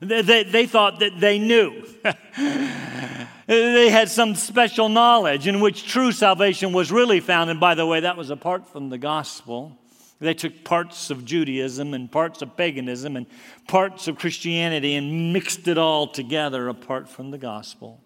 They, 0.00 0.22
they, 0.22 0.42
they 0.44 0.66
thought 0.66 1.00
that 1.00 1.20
they 1.20 1.38
knew. 1.38 1.84
they 3.46 3.90
had 3.90 4.08
some 4.08 4.34
special 4.34 4.88
knowledge 4.88 5.46
in 5.46 5.60
which 5.60 5.86
true 5.86 6.10
salvation 6.10 6.72
was 6.72 6.90
really 6.90 7.20
found. 7.20 7.50
And 7.50 7.60
by 7.60 7.74
the 7.74 7.86
way, 7.86 8.00
that 8.00 8.16
was 8.16 8.30
apart 8.30 8.66
from 8.66 8.88
the 8.88 8.98
gospel. 8.98 9.76
They 10.20 10.34
took 10.34 10.64
parts 10.64 11.08
of 11.10 11.24
Judaism 11.24 11.94
and 11.94 12.12
parts 12.12 12.42
of 12.42 12.56
paganism 12.56 13.16
and 13.16 13.26
parts 13.66 14.06
of 14.06 14.18
Christianity 14.18 14.94
and 14.94 15.32
mixed 15.32 15.66
it 15.66 15.78
all 15.78 16.06
together 16.06 16.68
apart 16.68 17.08
from 17.08 17.30
the 17.30 17.38
gospel. 17.38 18.00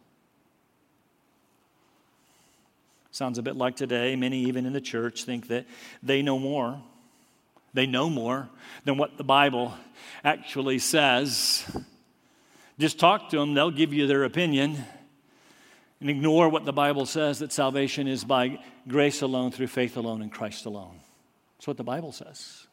Sounds 3.11 3.38
a 3.38 3.42
bit 3.42 3.57
like 3.57 3.74
today. 3.77 4.14
Many, 4.14 4.44
even 4.44 4.64
in 4.64 4.72
the 4.72 4.81
church, 4.81 5.24
think 5.24 5.48
that 5.48 5.66
they 6.03 6.22
know 6.22 6.38
more. 6.38 6.81
They 7.72 7.87
know 7.87 8.09
more 8.09 8.48
than 8.85 8.96
what 8.96 9.16
the 9.18 9.24
Bible 9.24 9.74
actually 10.22 10.79
says. 10.79 11.64
Just 12.79 12.98
talk 12.98 13.31
to 13.31 13.38
them, 13.38 13.55
they'll 13.55 13.70
give 13.70 13.92
you 13.92 14.07
their 14.07 14.24
opinion 14.24 14.85
and 16.00 16.11
ignore 16.11 16.48
what 16.48 16.64
the 16.64 16.72
Bible 16.72 17.07
says 17.07 17.38
that 17.38 17.53
salvation 17.53 18.07
is 18.07 18.24
by 18.24 18.59
grace 18.87 19.22
alone, 19.22 19.50
through 19.50 19.68
faith 19.68 19.96
alone, 19.96 20.22
in 20.22 20.31
Christ 20.31 20.66
alone. 20.66 21.00
That's 21.57 21.67
what 21.67 21.77
the 21.77 21.85
Bible 21.85 22.12
says. 22.12 22.67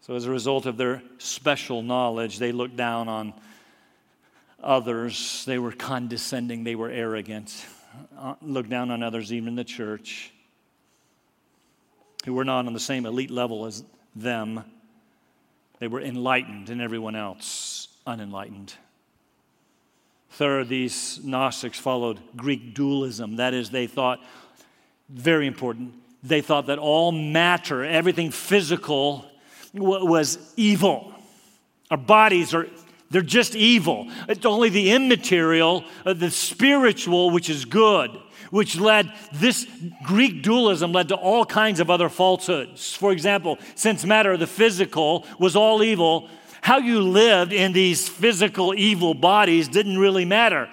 So, 0.00 0.14
as 0.14 0.26
a 0.26 0.30
result 0.30 0.66
of 0.66 0.76
their 0.76 1.02
special 1.16 1.82
knowledge, 1.82 2.38
they 2.38 2.52
looked 2.52 2.76
down 2.76 3.08
on 3.08 3.32
others. 4.62 5.44
They 5.46 5.58
were 5.58 5.72
condescending, 5.72 6.62
they 6.62 6.74
were 6.74 6.90
arrogant, 6.90 7.66
uh, 8.18 8.34
looked 8.42 8.68
down 8.68 8.90
on 8.90 9.02
others, 9.02 9.32
even 9.32 9.48
in 9.48 9.54
the 9.54 9.64
church, 9.64 10.30
who 12.26 12.34
were 12.34 12.44
not 12.44 12.66
on 12.66 12.74
the 12.74 12.80
same 12.80 13.06
elite 13.06 13.30
level 13.30 13.64
as 13.64 13.82
them. 14.14 14.62
They 15.78 15.88
were 15.88 16.02
enlightened, 16.02 16.68
and 16.68 16.82
everyone 16.82 17.16
else 17.16 17.88
unenlightened. 18.06 18.74
Third, 20.30 20.68
these 20.68 21.20
Gnostics 21.24 21.78
followed 21.78 22.20
Greek 22.36 22.74
dualism. 22.74 23.36
That 23.36 23.54
is, 23.54 23.70
they 23.70 23.86
thought 23.86 24.20
very 25.08 25.46
important. 25.46 25.94
They 26.22 26.40
thought 26.40 26.66
that 26.66 26.78
all 26.78 27.12
matter, 27.12 27.84
everything 27.84 28.30
physical, 28.30 29.26
was 29.72 30.38
evil. 30.56 31.12
Our 31.90 31.96
bodies 31.96 32.54
are 32.54 32.66
they're 33.10 33.22
just 33.22 33.54
evil. 33.54 34.10
It's 34.28 34.44
only 34.44 34.70
the 34.70 34.90
immaterial, 34.90 35.84
uh, 36.04 36.14
the 36.14 36.32
spiritual, 36.32 37.30
which 37.30 37.48
is 37.48 37.64
good, 37.64 38.10
which 38.50 38.76
led 38.76 39.12
this 39.32 39.68
Greek 40.02 40.42
dualism 40.42 40.90
led 40.90 41.08
to 41.10 41.14
all 41.14 41.44
kinds 41.44 41.78
of 41.78 41.90
other 41.90 42.08
falsehoods. 42.08 42.94
For 42.94 43.12
example, 43.12 43.58
since 43.76 44.04
matter, 44.04 44.36
the 44.36 44.48
physical, 44.48 45.26
was 45.38 45.54
all 45.54 45.84
evil, 45.84 46.28
how 46.60 46.78
you 46.78 47.02
lived 47.02 47.52
in 47.52 47.72
these 47.72 48.08
physical 48.08 48.74
evil 48.74 49.14
bodies 49.14 49.68
didn't 49.68 49.98
really 49.98 50.24
matter. 50.24 50.68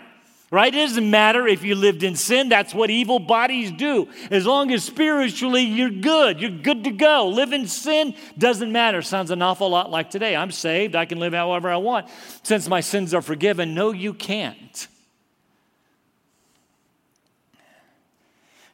Right? 0.51 0.75
It 0.75 0.79
doesn't 0.79 1.09
matter 1.09 1.47
if 1.47 1.63
you 1.63 1.75
lived 1.75 2.03
in 2.03 2.17
sin. 2.17 2.49
That's 2.49 2.73
what 2.73 2.89
evil 2.89 3.19
bodies 3.19 3.71
do. 3.71 4.09
As 4.29 4.45
long 4.45 4.69
as 4.73 4.83
spiritually 4.83 5.61
you're 5.61 5.89
good, 5.89 6.41
you're 6.41 6.51
good 6.51 6.83
to 6.83 6.91
go. 6.91 7.29
Live 7.29 7.53
in 7.53 7.67
sin 7.67 8.15
doesn't 8.37 8.69
matter. 8.69 9.01
Sounds 9.01 9.31
an 9.31 9.41
awful 9.41 9.69
lot 9.69 9.89
like 9.89 10.09
today. 10.09 10.35
I'm 10.35 10.51
saved. 10.51 10.93
I 10.93 11.05
can 11.05 11.19
live 11.19 11.31
however 11.31 11.71
I 11.71 11.77
want 11.77 12.09
since 12.43 12.67
my 12.67 12.81
sins 12.81 13.13
are 13.13 13.21
forgiven. 13.21 13.73
No, 13.73 13.93
you 13.93 14.13
can't. 14.13 14.87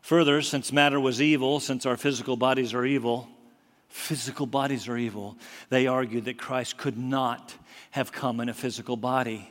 Further, 0.01 0.41
since 0.41 0.71
matter 0.71 0.99
was 0.99 1.21
evil, 1.21 1.59
since 1.59 1.85
our 1.85 1.97
physical 1.97 2.37
bodies 2.37 2.73
are 2.73 2.85
evil, 2.85 3.29
physical 3.87 4.47
bodies 4.47 4.87
are 4.87 4.97
evil, 4.97 5.37
they 5.69 5.85
argued 5.85 6.25
that 6.25 6.39
Christ 6.39 6.77
could 6.77 6.97
not 6.97 7.53
have 7.91 8.11
come 8.11 8.39
in 8.39 8.49
a 8.49 8.53
physical 8.53 8.97
body 8.97 9.47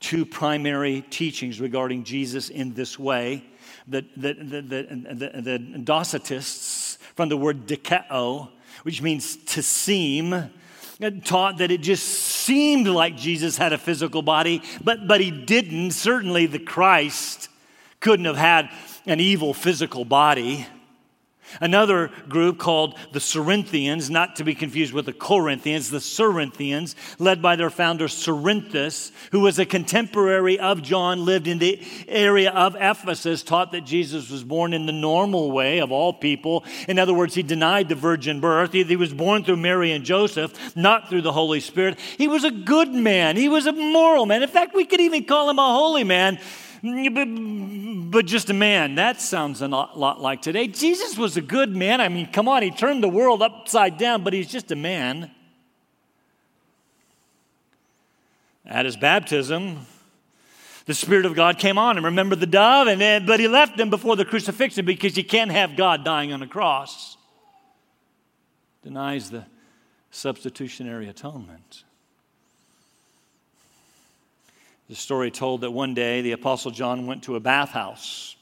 two 0.00 0.26
primary 0.26 1.02
teachings 1.10 1.60
regarding 1.60 2.04
Jesus 2.04 2.48
in 2.48 2.74
this 2.74 2.98
way. 2.98 3.44
The, 3.88 4.04
the, 4.16 4.34
the, 4.34 4.62
the, 4.62 5.40
the, 5.40 5.58
Docetists, 5.84 6.98
from 7.14 7.28
the 7.28 7.36
word 7.36 7.66
dokeo, 7.66 8.50
which 8.82 9.00
means 9.00 9.36
to 9.36 9.62
seem, 9.62 10.50
taught 11.24 11.58
that 11.58 11.70
it 11.70 11.82
just 11.82 12.04
seemed 12.04 12.88
like 12.88 13.16
Jesus 13.16 13.56
had 13.56 13.72
a 13.72 13.78
physical 13.78 14.22
body, 14.22 14.62
but, 14.82 15.06
but 15.06 15.20
he 15.20 15.30
didn't. 15.30 15.92
Certainly, 15.92 16.46
the 16.46 16.58
Christ 16.58 17.48
couldn't 18.00 18.26
have 18.26 18.36
had 18.36 18.70
an 19.06 19.20
evil 19.20 19.54
physical 19.54 20.04
body. 20.04 20.66
Another 21.60 22.08
group 22.28 22.58
called 22.58 22.98
the 23.12 23.20
Cerinthians, 23.20 24.10
not 24.10 24.36
to 24.36 24.44
be 24.44 24.54
confused 24.54 24.92
with 24.92 25.06
the 25.06 25.12
Corinthians, 25.12 25.90
the 25.90 26.00
Cerinthians, 26.00 26.94
led 27.18 27.40
by 27.40 27.56
their 27.56 27.70
founder 27.70 28.08
Cerinthus, 28.08 29.12
who 29.32 29.40
was 29.40 29.58
a 29.58 29.66
contemporary 29.66 30.58
of 30.58 30.82
John, 30.82 31.24
lived 31.24 31.46
in 31.46 31.58
the 31.58 31.80
area 32.08 32.50
of 32.50 32.76
Ephesus, 32.78 33.42
taught 33.42 33.72
that 33.72 33.86
Jesus 33.86 34.30
was 34.30 34.44
born 34.44 34.72
in 34.72 34.86
the 34.86 34.92
normal 34.92 35.50
way 35.50 35.78
of 35.78 35.92
all 35.92 36.12
people. 36.12 36.64
In 36.88 36.98
other 36.98 37.14
words, 37.14 37.34
he 37.34 37.42
denied 37.42 37.88
the 37.88 37.94
virgin 37.94 38.40
birth. 38.40 38.72
He, 38.72 38.84
he 38.84 38.96
was 38.96 39.12
born 39.12 39.44
through 39.44 39.56
Mary 39.56 39.92
and 39.92 40.04
Joseph, 40.04 40.76
not 40.76 41.08
through 41.08 41.22
the 41.22 41.32
Holy 41.32 41.60
Spirit. 41.60 41.98
He 42.18 42.28
was 42.28 42.44
a 42.44 42.50
good 42.50 42.92
man, 42.92 43.36
he 43.36 43.48
was 43.48 43.66
a 43.66 43.72
moral 43.72 44.26
man. 44.26 44.42
In 44.42 44.48
fact, 44.48 44.74
we 44.74 44.84
could 44.84 45.00
even 45.00 45.24
call 45.24 45.50
him 45.50 45.58
a 45.58 45.72
holy 45.72 46.04
man 46.04 46.38
but 48.10 48.26
just 48.26 48.50
a 48.50 48.54
man. 48.54 48.96
That 48.96 49.20
sounds 49.20 49.62
a 49.62 49.68
lot 49.68 50.20
like 50.20 50.42
today. 50.42 50.68
Jesus 50.68 51.16
was 51.16 51.36
a 51.36 51.40
good 51.40 51.74
man. 51.74 52.00
I 52.00 52.08
mean, 52.08 52.30
come 52.32 52.48
on, 52.48 52.62
he 52.62 52.70
turned 52.70 53.02
the 53.02 53.08
world 53.08 53.42
upside 53.42 53.98
down, 53.98 54.24
but 54.24 54.32
he's 54.32 54.48
just 54.48 54.70
a 54.70 54.76
man. 54.76 55.30
At 58.64 58.84
his 58.84 58.96
baptism, 58.96 59.86
the 60.86 60.94
Spirit 60.94 61.24
of 61.24 61.34
God 61.34 61.58
came 61.58 61.78
on 61.78 61.96
him. 61.96 62.04
Remember 62.04 62.36
the 62.36 62.46
dove? 62.46 62.88
And 62.88 63.00
then, 63.00 63.26
but 63.26 63.40
he 63.40 63.48
left 63.48 63.78
him 63.78 63.90
before 63.90 64.16
the 64.16 64.24
crucifixion 64.24 64.84
because 64.84 65.16
you 65.16 65.24
can't 65.24 65.50
have 65.50 65.76
God 65.76 66.04
dying 66.04 66.32
on 66.32 66.42
a 66.42 66.48
cross. 66.48 67.16
Denies 68.82 69.30
the 69.30 69.44
substitutionary 70.10 71.08
atonement. 71.08 71.84
The 74.88 74.94
story 74.94 75.30
told 75.30 75.62
that 75.62 75.70
one 75.70 75.94
day 75.94 76.22
the 76.22 76.32
Apostle 76.32 76.70
John 76.70 77.06
went 77.06 77.24
to 77.24 77.36
a 77.36 77.40
bathhouse. 77.40 78.36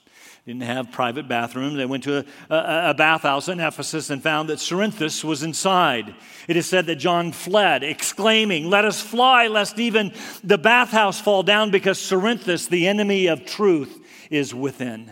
Didn't 0.47 0.63
have 0.63 0.93
private 0.93 1.27
bathrooms. 1.27 1.79
They 1.79 1.87
went 1.87 2.05
to 2.05 2.19
a, 2.19 2.55
a, 2.55 2.91
a 2.91 2.95
bathhouse 2.95 3.49
in 3.49 3.61
Ephesus 3.61 4.11
and 4.11 4.23
found 4.23 4.51
that 4.51 4.59
Cerinthus 4.59 5.25
was 5.25 5.43
inside. 5.43 6.15
It 6.47 6.57
is 6.57 6.67
said 6.67 6.85
that 6.87 6.97
John 6.97 7.33
fled, 7.33 7.83
exclaiming, 7.83 8.69
Let 8.69 8.85
us 8.85 9.01
fly, 9.01 9.47
lest 9.47 9.79
even 9.79 10.13
the 10.43 10.59
bathhouse 10.59 11.19
fall 11.19 11.43
down, 11.43 11.71
because 11.71 11.99
Cerinthus, 11.99 12.69
the 12.69 12.87
enemy 12.89 13.27
of 13.29 13.47
truth, 13.47 13.99
is 14.31 14.55
within. 14.55 15.11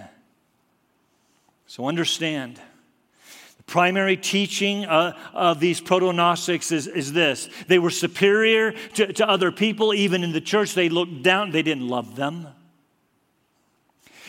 So 1.66 1.86
understand 1.86 2.60
primary 3.72 4.18
teaching 4.18 4.84
uh, 4.84 5.16
of 5.32 5.58
these 5.58 5.80
proto 5.80 6.12
Gnostics 6.12 6.70
is, 6.70 6.86
is 6.86 7.14
this 7.14 7.48
they 7.68 7.78
were 7.78 7.88
superior 7.88 8.72
to, 8.72 9.10
to 9.14 9.26
other 9.26 9.50
people, 9.50 9.94
even 9.94 10.22
in 10.22 10.32
the 10.32 10.42
church. 10.42 10.74
They 10.74 10.90
looked 10.90 11.22
down, 11.22 11.52
they 11.52 11.62
didn't 11.62 11.88
love 11.88 12.14
them. 12.14 12.48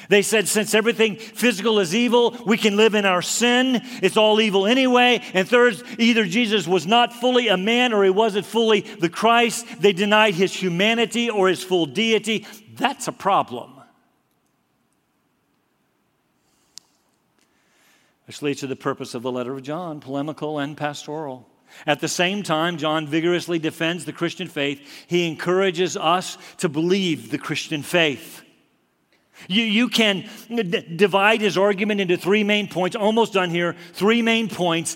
They 0.08 0.22
said, 0.22 0.48
since 0.48 0.74
everything 0.74 1.18
physical 1.18 1.82
is 1.82 1.94
evil, 1.94 2.38
we 2.46 2.58
can 2.58 2.78
live 2.78 2.96
in 2.96 3.06
our 3.06 3.22
sin. 3.22 3.82
It's 4.02 4.16
all 4.16 4.40
evil 4.40 4.66
anyway. 4.66 5.22
And 5.34 5.48
third, 5.48 5.82
either 6.00 6.24
Jesus 6.24 6.66
was 6.66 6.88
not 6.88 7.12
fully 7.14 7.50
a 7.50 7.58
man 7.58 7.92
or 7.92 8.06
he 8.06 8.10
wasn't 8.10 8.46
fully 8.46 8.82
the 8.82 9.10
Christ. 9.10 9.66
They 9.82 9.92
denied 9.92 10.36
his 10.36 10.54
humanity 10.54 11.30
or 11.30 11.50
his 11.50 11.64
full 11.64 11.86
deity. 11.86 12.46
That's 12.76 13.10
a 13.10 13.14
problem. 13.14 13.73
Which 18.26 18.42
leads 18.42 18.62
to 18.62 18.68
the 18.68 18.76
purpose 18.76 19.14
of 19.14 19.22
the 19.22 19.32
letter 19.32 19.54
of 19.54 19.64
John, 19.64 20.00
polemical 20.00 20.60
and 20.60 20.78
pastoral. 20.78 21.50
At 21.86 22.00
the 22.00 22.08
same 22.08 22.44
time, 22.44 22.78
John 22.78 23.08
vigorously 23.08 23.60
defends 23.60 24.06
the 24.06 24.14
Christian 24.14 24.48
faith. 24.48 25.06
He 25.08 25.28
encourages 25.28 25.98
us 25.98 26.38
to 26.58 26.70
believe 26.70 27.32
the 27.32 27.38
Christian 27.38 27.82
faith. 27.82 28.44
You, 29.48 29.64
you 29.64 29.90
can 29.90 30.30
d- 30.50 30.64
divide 30.96 31.42
his 31.42 31.58
argument 31.58 32.00
into 32.00 32.16
three 32.16 32.44
main 32.44 32.68
points, 32.68 32.96
almost 32.96 33.34
done 33.34 33.50
here, 33.50 33.76
three 33.94 34.22
main 34.22 34.48
points, 34.48 34.96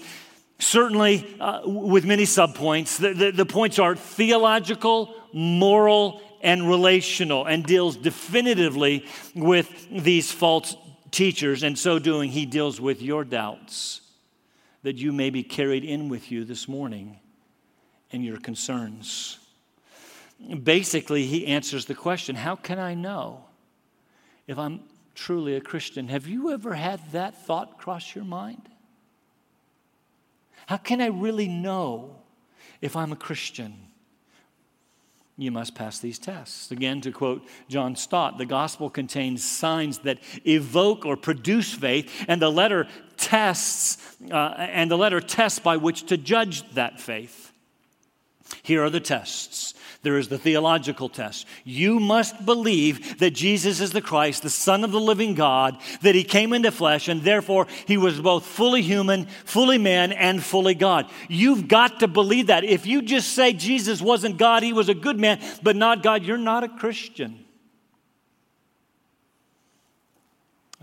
certainly 0.59 1.35
uh, 1.39 1.61
with 1.65 2.05
many 2.05 2.23
subpoints. 2.23 2.97
The, 2.97 3.13
the, 3.13 3.31
the 3.31 3.45
points 3.45 3.79
are 3.79 3.95
theological, 3.95 5.13
moral, 5.33 6.21
and 6.41 6.69
relational, 6.69 7.45
and 7.45 7.65
deals 7.65 7.97
definitively 7.97 9.05
with 9.35 9.87
these 9.89 10.31
false 10.31 10.77
teachers. 11.17 11.63
and 11.63 11.77
so 11.77 11.97
doing, 11.97 12.29
he 12.29 12.45
deals 12.45 12.79
with 12.79 13.01
your 13.01 13.23
doubts 13.23 14.01
that 14.83 14.97
you 14.97 15.11
may 15.11 15.31
be 15.31 15.41
carried 15.41 15.83
in 15.83 16.09
with 16.09 16.31
you 16.31 16.45
this 16.45 16.67
morning 16.67 17.19
and 18.11 18.23
your 18.23 18.37
concerns. 18.37 19.39
Basically, 20.63 21.25
he 21.25 21.47
answers 21.47 21.85
the 21.85 21.95
question 21.95 22.35
How 22.35 22.55
can 22.55 22.77
I 22.77 22.93
know 22.93 23.45
if 24.45 24.59
I'm 24.59 24.81
truly 25.15 25.55
a 25.55 25.61
Christian? 25.61 26.07
Have 26.09 26.27
you 26.27 26.51
ever 26.51 26.75
had 26.75 26.99
that 27.11 27.45
thought 27.45 27.79
cross 27.79 28.13
your 28.13 28.23
mind? 28.23 28.69
How 30.67 30.77
can 30.77 31.01
I 31.01 31.07
really 31.07 31.47
know 31.47 32.17
if 32.79 32.95
I'm 32.95 33.11
a 33.11 33.15
Christian? 33.15 33.86
You 35.37 35.51
must 35.51 35.75
pass 35.75 35.99
these 35.99 36.17
tests. 36.17 36.71
Again, 36.71 36.99
to 37.01 37.11
quote 37.11 37.45
John 37.69 37.95
Stott, 37.95 38.37
the 38.39 38.45
gospel 38.45 38.89
contains 38.89 39.43
signs 39.43 39.99
that 39.99 40.17
evoke 40.45 41.05
or 41.05 41.15
produce 41.15 41.73
faith, 41.73 42.25
and 42.27 42.41
the 42.41 42.51
letter 42.51 42.87
tests, 43.17 44.17
uh, 44.31 44.55
and 44.57 44.89
the 44.89 44.97
letter 44.97 45.21
tests 45.21 45.59
by 45.59 45.77
which 45.77 46.07
to 46.07 46.17
judge 46.17 46.67
that 46.73 46.99
faith. 46.99 47.53
Here 48.63 48.83
are 48.83 48.89
the 48.89 48.99
tests 48.99 49.75
there 50.03 50.17
is 50.17 50.27
the 50.27 50.37
theological 50.37 51.09
test. 51.09 51.45
You 51.63 51.99
must 51.99 52.45
believe 52.45 53.19
that 53.19 53.31
Jesus 53.31 53.79
is 53.79 53.91
the 53.91 54.01
Christ, 54.01 54.43
the 54.43 54.49
Son 54.49 54.83
of 54.83 54.91
the 54.91 54.99
living 54.99 55.33
God, 55.33 55.77
that 56.01 56.15
he 56.15 56.23
came 56.23 56.53
into 56.53 56.71
flesh, 56.71 57.07
and 57.07 57.21
therefore 57.21 57.67
he 57.85 57.97
was 57.97 58.19
both 58.19 58.45
fully 58.45 58.81
human, 58.81 59.25
fully 59.45 59.77
man, 59.77 60.11
and 60.11 60.43
fully 60.43 60.75
God. 60.75 61.09
You've 61.27 61.67
got 61.67 61.99
to 62.01 62.07
believe 62.07 62.47
that. 62.47 62.63
If 62.63 62.85
you 62.85 63.01
just 63.01 63.33
say 63.33 63.53
Jesus 63.53 64.01
wasn't 64.01 64.37
God, 64.37 64.63
he 64.63 64.73
was 64.73 64.89
a 64.89 64.93
good 64.93 65.19
man, 65.19 65.41
but 65.63 65.75
not 65.75 66.03
God, 66.03 66.23
you're 66.23 66.37
not 66.37 66.63
a 66.63 66.69
Christian. 66.69 67.43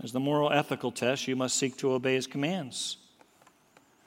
As 0.03 0.11
the 0.11 0.19
moral 0.19 0.51
ethical 0.51 0.91
test, 0.91 1.27
you 1.27 1.35
must 1.35 1.57
seek 1.57 1.77
to 1.77 1.93
obey 1.93 2.15
his 2.15 2.27
commands. 2.27 2.97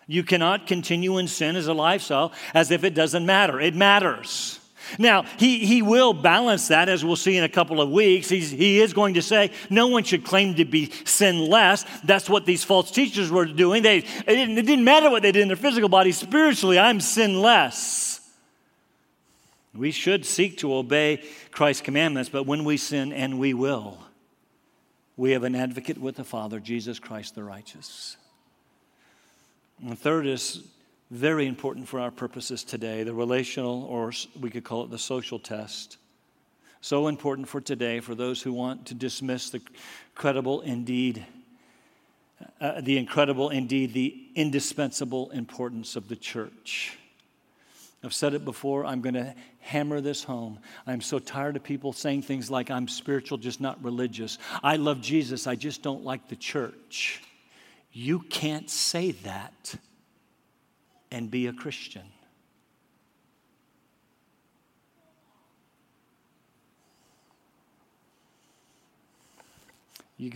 You 0.06 0.22
cannot 0.22 0.66
continue 0.66 1.18
in 1.18 1.28
sin 1.28 1.56
as 1.56 1.66
a 1.66 1.74
lifestyle 1.74 2.32
as 2.54 2.70
if 2.70 2.84
it 2.84 2.94
doesn't 2.94 3.26
matter. 3.26 3.60
It 3.60 3.74
matters. 3.74 4.57
Now, 4.98 5.24
he, 5.38 5.66
he 5.66 5.82
will 5.82 6.12
balance 6.12 6.68
that, 6.68 6.88
as 6.88 7.04
we'll 7.04 7.16
see 7.16 7.36
in 7.36 7.44
a 7.44 7.48
couple 7.48 7.80
of 7.80 7.90
weeks. 7.90 8.28
He's, 8.28 8.50
he 8.50 8.80
is 8.80 8.92
going 8.92 9.14
to 9.14 9.22
say 9.22 9.50
no 9.68 9.88
one 9.88 10.04
should 10.04 10.24
claim 10.24 10.54
to 10.54 10.64
be 10.64 10.90
sinless. 11.04 11.84
That's 12.04 12.30
what 12.30 12.46
these 12.46 12.64
false 12.64 12.90
teachers 12.90 13.30
were 13.30 13.46
doing. 13.46 13.82
They, 13.82 13.98
it, 13.98 14.26
didn't, 14.26 14.58
it 14.58 14.66
didn't 14.66 14.84
matter 14.84 15.10
what 15.10 15.22
they 15.22 15.32
did 15.32 15.42
in 15.42 15.48
their 15.48 15.56
physical 15.56 15.88
body. 15.88 16.12
Spiritually, 16.12 16.78
I'm 16.78 17.00
sinless. 17.00 18.20
We 19.74 19.90
should 19.90 20.24
seek 20.24 20.58
to 20.58 20.74
obey 20.74 21.22
Christ's 21.50 21.82
commandments, 21.82 22.30
but 22.30 22.44
when 22.44 22.64
we 22.64 22.76
sin, 22.76 23.12
and 23.12 23.38
we 23.38 23.54
will, 23.54 23.98
we 25.16 25.32
have 25.32 25.44
an 25.44 25.54
advocate 25.54 25.98
with 25.98 26.16
the 26.16 26.24
Father, 26.24 26.58
Jesus 26.60 26.98
Christ 26.98 27.34
the 27.34 27.44
righteous. 27.44 28.16
And 29.80 29.90
the 29.90 29.96
third 29.96 30.26
is 30.26 30.62
very 31.10 31.46
important 31.46 31.88
for 31.88 32.00
our 32.00 32.10
purposes 32.10 32.64
today 32.64 33.02
the 33.02 33.14
relational, 33.14 33.84
or 33.84 34.12
we 34.38 34.50
could 34.50 34.64
call 34.64 34.84
it 34.84 34.90
the 34.90 34.98
social 34.98 35.38
test. 35.38 35.96
So 36.80 37.08
important 37.08 37.48
for 37.48 37.60
today 37.60 38.00
for 38.00 38.14
those 38.14 38.40
who 38.42 38.52
want 38.52 38.86
to 38.86 38.94
dismiss 38.94 39.50
the 39.50 39.60
credible, 40.14 40.60
indeed, 40.60 41.26
uh, 42.60 42.80
the 42.80 42.98
incredible, 42.98 43.50
indeed, 43.50 43.94
the 43.94 44.28
indispensable 44.34 45.30
importance 45.30 45.96
of 45.96 46.08
the 46.08 46.14
church. 46.14 46.96
I've 48.04 48.14
said 48.14 48.32
it 48.32 48.44
before, 48.44 48.84
I'm 48.84 49.00
going 49.00 49.14
to 49.14 49.34
hammer 49.58 50.00
this 50.00 50.22
home. 50.22 50.60
I'm 50.86 51.00
so 51.00 51.18
tired 51.18 51.56
of 51.56 51.64
people 51.64 51.92
saying 51.92 52.22
things 52.22 52.48
like, 52.48 52.70
I'm 52.70 52.86
spiritual, 52.86 53.38
just 53.38 53.60
not 53.60 53.82
religious. 53.82 54.38
I 54.62 54.76
love 54.76 55.00
Jesus, 55.00 55.48
I 55.48 55.56
just 55.56 55.82
don't 55.82 56.04
like 56.04 56.28
the 56.28 56.36
church. 56.36 57.22
You 57.90 58.20
can't 58.20 58.70
say 58.70 59.10
that 59.10 59.74
and 61.10 61.30
be 61.30 61.46
a 61.46 61.52
Christian. 61.52 62.02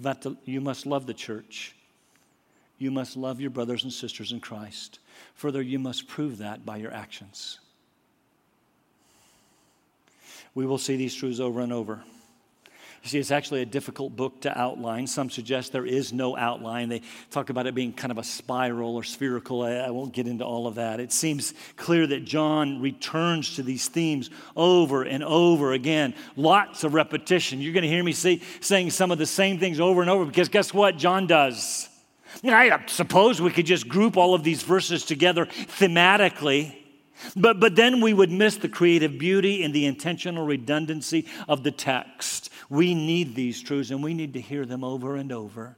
Got 0.03 0.23
to, 0.23 0.37
you 0.45 0.61
must 0.61 0.87
love 0.87 1.07
the 1.07 1.15
church. 1.15 1.75
You 2.79 2.91
must 2.91 3.17
love 3.17 3.41
your 3.41 3.51
brothers 3.51 3.85
and 3.85 3.93
sisters 3.93 4.33
in 4.33 4.41
Christ. 4.41 4.99
Further, 5.35 5.63
you 5.63 5.79
must 5.79 6.09
prove 6.09 6.39
that 6.39 6.65
by 6.65 6.77
your 6.77 6.93
actions. 6.93 7.59
We 10.55 10.67
will 10.67 10.79
see 10.79 10.97
these 10.97 11.15
truths 11.15 11.41
over 11.41 11.61
and 11.61 11.73
over. 11.73 12.03
You 13.03 13.09
see, 13.09 13.19
it's 13.19 13.33
actually 13.33 13.62
a 13.62 13.67
difficult 13.67 14.15
book 14.15 14.43
to 14.43 14.57
outline. 14.57 15.09
Some 15.09 15.29
suggest 15.29 15.73
there 15.73 15.85
is 15.85 16.12
no 16.12 16.37
outline. 16.37 16.88
They 16.88 17.03
talk 17.31 17.51
about 17.51 17.67
it 17.67 17.75
being 17.75 17.93
kind 17.93 18.12
of 18.12 18.19
a 18.19 18.23
spiral 18.23 18.95
or 18.95 19.03
spherical. 19.03 19.62
I, 19.62 19.73
I 19.73 19.91
won't 19.91 20.12
get 20.12 20.29
into 20.29 20.45
all 20.45 20.69
of 20.69 20.77
that. 20.77 21.01
It 21.01 21.11
seems 21.11 21.53
clear 21.77 22.07
that 22.07 22.25
John 22.25 22.81
returns 22.81 23.57
to 23.57 23.65
these 23.65 23.88
themes 23.88 24.31
over 24.55 25.03
and 25.03 25.25
over 25.25 25.73
again. 25.73 26.15
Lots 26.37 26.85
of 26.85 26.95
repetition. 26.95 27.61
You're 27.61 27.73
going 27.73 27.83
to 27.83 27.88
hear 27.88 28.05
me 28.05 28.12
say, 28.12 28.41
saying 28.61 28.91
some 28.91 29.11
of 29.11 29.19
the 29.19 29.27
same 29.27 29.59
things 29.59 29.81
over 29.81 30.01
and 30.01 30.09
over 30.09 30.25
because 30.25 30.49
guess 30.49 30.73
what? 30.73 30.97
John 30.97 31.27
does. 31.27 31.88
I 32.44 32.85
suppose 32.87 33.42
we 33.42 33.50
could 33.50 33.67
just 33.67 33.88
group 33.88 34.17
all 34.17 34.33
of 34.33 34.44
these 34.44 34.63
verses 34.63 35.05
together 35.05 35.46
thematically, 35.46 36.77
but, 37.37 37.61
but 37.61 37.77
then 37.77 38.00
we 38.00 38.15
would 38.15 38.31
miss 38.31 38.57
the 38.57 38.69
creative 38.69 39.19
beauty 39.19 39.65
and 39.65 39.75
the 39.75 39.87
intentional 39.87 40.46
redundancy 40.46 41.27
of 41.48 41.63
the 41.63 41.71
text. 41.71 42.50
We 42.73 42.94
need 42.94 43.35
these 43.35 43.60
truths 43.60 43.90
and 43.90 44.02
we 44.02 44.14
need 44.14 44.33
to 44.33 44.40
hear 44.40 44.64
them 44.64 44.83
over 44.83 45.16
and 45.16 45.31
over. 45.31 45.77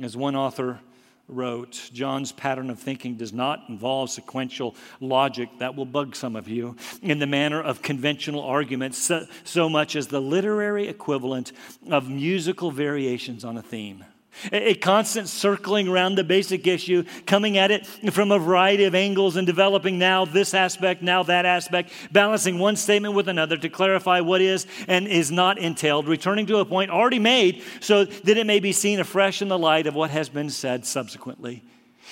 As 0.00 0.16
one 0.16 0.34
author 0.34 0.80
wrote, 1.28 1.90
John's 1.92 2.32
pattern 2.32 2.70
of 2.70 2.80
thinking 2.80 3.14
does 3.14 3.32
not 3.32 3.68
involve 3.68 4.10
sequential 4.10 4.74
logic 4.98 5.48
that 5.60 5.76
will 5.76 5.84
bug 5.84 6.16
some 6.16 6.34
of 6.34 6.48
you 6.48 6.74
in 7.02 7.20
the 7.20 7.28
manner 7.28 7.62
of 7.62 7.82
conventional 7.82 8.42
arguments 8.42 8.98
so, 8.98 9.26
so 9.44 9.68
much 9.68 9.94
as 9.94 10.08
the 10.08 10.20
literary 10.20 10.88
equivalent 10.88 11.52
of 11.88 12.10
musical 12.10 12.72
variations 12.72 13.44
on 13.44 13.56
a 13.56 13.62
theme. 13.62 14.04
A 14.50 14.74
constant 14.74 15.28
circling 15.28 15.88
around 15.88 16.14
the 16.14 16.24
basic 16.24 16.66
issue, 16.66 17.04
coming 17.26 17.58
at 17.58 17.70
it 17.70 17.86
from 17.86 18.32
a 18.32 18.38
variety 18.38 18.84
of 18.84 18.94
angles 18.94 19.36
and 19.36 19.46
developing 19.46 19.98
now 19.98 20.24
this 20.24 20.54
aspect, 20.54 21.02
now 21.02 21.22
that 21.22 21.44
aspect, 21.44 21.92
balancing 22.10 22.58
one 22.58 22.76
statement 22.76 23.14
with 23.14 23.28
another 23.28 23.56
to 23.58 23.68
clarify 23.68 24.20
what 24.20 24.40
is 24.40 24.66
and 24.88 25.06
is 25.06 25.30
not 25.30 25.58
entailed, 25.58 26.08
returning 26.08 26.46
to 26.46 26.56
a 26.58 26.64
point 26.64 26.90
already 26.90 27.18
made 27.18 27.62
so 27.80 28.04
that 28.04 28.36
it 28.36 28.46
may 28.46 28.58
be 28.58 28.72
seen 28.72 29.00
afresh 29.00 29.42
in 29.42 29.48
the 29.48 29.58
light 29.58 29.86
of 29.86 29.94
what 29.94 30.10
has 30.10 30.28
been 30.28 30.50
said 30.50 30.86
subsequently. 30.86 31.62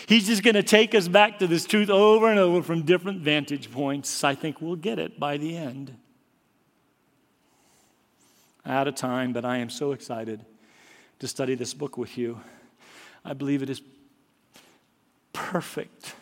He's 0.07 0.27
just 0.27 0.43
going 0.43 0.55
to 0.55 0.63
take 0.63 0.95
us 0.95 1.09
back 1.09 1.39
to 1.41 1.47
this 1.47 1.65
truth 1.65 1.91
over 1.91 2.31
and 2.31 2.39
over 2.39 2.63
from 2.63 2.83
different 2.83 3.23
vantage 3.23 3.73
points. 3.73 4.23
I 4.25 4.35
think 4.35 4.61
we'll 4.61 4.77
get 4.77 4.99
it 4.99 5.19
by 5.19 5.37
the 5.37 5.57
end. 5.57 5.97
Out 8.65 8.87
of 8.87 8.95
time, 8.95 9.33
but 9.33 9.45
I 9.45 9.57
am 9.57 9.71
so 9.71 9.93
excited 9.93 10.45
to 11.21 11.29
study 11.29 11.55
this 11.55 11.75
book 11.75 11.97
with 11.97 12.19
you. 12.19 12.41
I 13.25 13.35
believe 13.35 13.63
it 13.63 13.71
is 13.71 13.83
perfect 15.33 16.15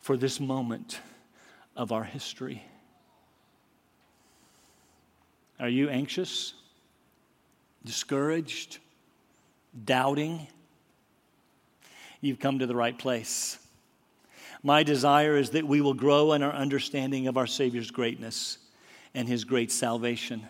for 0.00 0.16
this 0.16 0.40
moment 0.40 1.00
of 1.76 1.92
our 1.92 2.04
history. 2.04 2.62
Are 5.58 5.68
you 5.68 5.88
anxious, 5.88 6.54
discouraged, 7.84 8.78
doubting? 9.84 10.46
You've 12.20 12.38
come 12.38 12.60
to 12.60 12.66
the 12.66 12.76
right 12.76 12.96
place. 12.96 13.58
My 14.62 14.84
desire 14.84 15.36
is 15.36 15.50
that 15.50 15.66
we 15.66 15.80
will 15.80 15.94
grow 15.94 16.32
in 16.32 16.42
our 16.42 16.52
understanding 16.52 17.26
of 17.26 17.36
our 17.36 17.46
Savior's 17.46 17.90
greatness 17.90 18.58
and 19.14 19.26
his 19.26 19.44
great 19.44 19.72
salvation. 19.72 20.46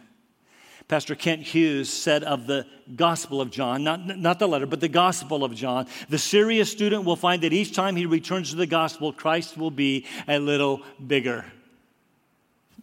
Pastor 0.89 1.17
Kent 1.17 1.43
Hughes 1.43 1.93
said 1.93 2.23
of 2.23 2.47
the 2.47 2.65
Gospel 2.95 3.41
of 3.41 3.51
John, 3.51 3.83
not, 3.83 4.07
not 4.07 4.39
the 4.39 4.47
letter, 4.47 4.67
but 4.67 4.81
the 4.81 4.89
Gospel 4.89 5.43
of 5.43 5.53
John, 5.53 5.89
the 6.09 6.19
serious 6.19 6.71
student 6.71 7.05
will 7.05 7.17
find 7.17 7.43
that 7.43 7.53
each 7.53 7.75
time 7.75 7.97
he 7.97 8.07
returns 8.07 8.51
to 8.51 8.57
the 8.57 8.67
Gospel, 8.67 9.13
Christ 9.13 9.59
will 9.59 9.73
be 9.73 10.07
a 10.29 10.39
little 10.39 10.83
bigger. 11.05 11.45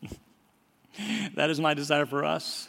that 1.36 1.50
is 1.50 1.62
my 1.62 1.74
desire 1.74 2.06
for 2.06 2.26
us. 2.26 2.68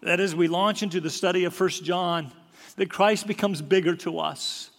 That 0.00 0.18
as 0.18 0.34
we 0.34 0.48
launch 0.48 0.82
into 0.82 1.00
the 1.00 1.10
study 1.10 1.44
of 1.44 1.52
First 1.52 1.84
John, 1.84 2.32
that 2.76 2.88
Christ 2.88 3.26
becomes 3.26 3.60
bigger 3.60 3.94
to 3.96 4.20
us. 4.20 4.70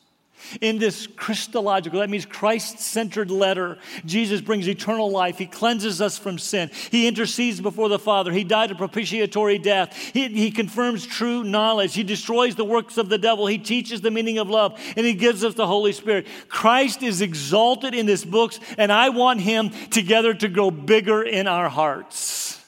In 0.62 0.78
this 0.78 1.08
Christological, 1.08 2.00
that 2.00 2.10
means 2.10 2.26
Christ 2.26 2.80
centered 2.80 3.32
letter, 3.32 3.78
Jesus 4.06 4.42
brings 4.42 4.68
eternal 4.68 5.10
life. 5.10 5.38
He 5.38 5.46
cleanses 5.46 6.02
us 6.02 6.18
from 6.18 6.38
sin. 6.38 6.70
He 6.92 7.08
intercedes 7.08 7.60
before 7.62 7.90
the 7.90 8.00
Father. 8.00 8.32
He 8.32 8.44
died 8.44 8.72
a 8.72 8.76
propitiatory 8.76 9.58
death. 9.58 9.96
He, 10.14 10.28
he 10.28 10.52
confirms 10.52 11.06
true 11.06 11.44
knowledge. 11.44 11.94
He 11.94 12.04
destroys 12.04 12.56
the 12.56 12.66
works 12.66 12.98
of 12.98 13.10
the 13.10 13.18
devil. 13.18 13.48
He 13.48 13.58
teaches 13.58 14.02
the 14.02 14.12
meaning 14.12 14.38
of 14.38 14.50
love, 14.50 14.80
and 14.96 15.06
He 15.06 15.14
gives 15.14 15.44
us 15.44 15.54
the 15.54 15.68
Holy 15.68 15.92
Spirit. 15.92 16.28
Christ 16.48 17.04
is 17.04 17.22
exalted 17.22 17.94
in 17.94 18.06
this 18.06 18.24
book, 18.24 18.54
and 18.78 18.92
I 18.92 19.10
want 19.10 19.42
Him 19.42 19.70
together 19.90 20.34
to 20.34 20.48
grow 20.48 20.72
bigger 20.72 21.24
in 21.24 21.48
our 21.48 21.70
hearts. 21.70 22.64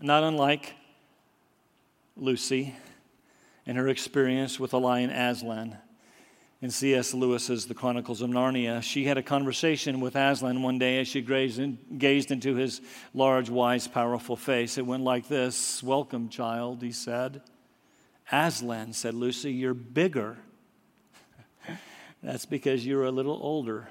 Not 0.00 0.24
unlike 0.24 0.74
Lucy 2.16 2.74
and 3.66 3.78
her 3.78 3.88
experience 3.88 4.58
with 4.58 4.72
the 4.72 4.80
lion 4.80 5.10
Aslan 5.10 5.78
in 6.62 6.70
C.S. 6.70 7.12
Lewis's 7.12 7.66
The 7.66 7.74
Chronicles 7.74 8.22
of 8.22 8.30
Narnia. 8.30 8.80
She 8.82 9.04
had 9.04 9.18
a 9.18 9.22
conversation 9.22 10.00
with 10.00 10.14
Aslan 10.14 10.62
one 10.62 10.78
day 10.78 11.00
as 11.00 11.08
she 11.08 11.20
gazed 11.20 12.30
into 12.30 12.54
his 12.54 12.80
large, 13.12 13.50
wise, 13.50 13.88
powerful 13.88 14.36
face. 14.36 14.78
It 14.78 14.86
went 14.86 15.02
like 15.02 15.26
this 15.26 15.82
Welcome, 15.82 16.28
child, 16.28 16.80
he 16.80 16.92
said. 16.92 17.42
Aslan, 18.30 18.92
said 18.92 19.14
Lucy, 19.14 19.52
you're 19.52 19.74
bigger. 19.74 20.38
That's 22.22 22.46
because 22.46 22.86
you're 22.86 23.04
a 23.06 23.10
little 23.10 23.40
older, 23.42 23.88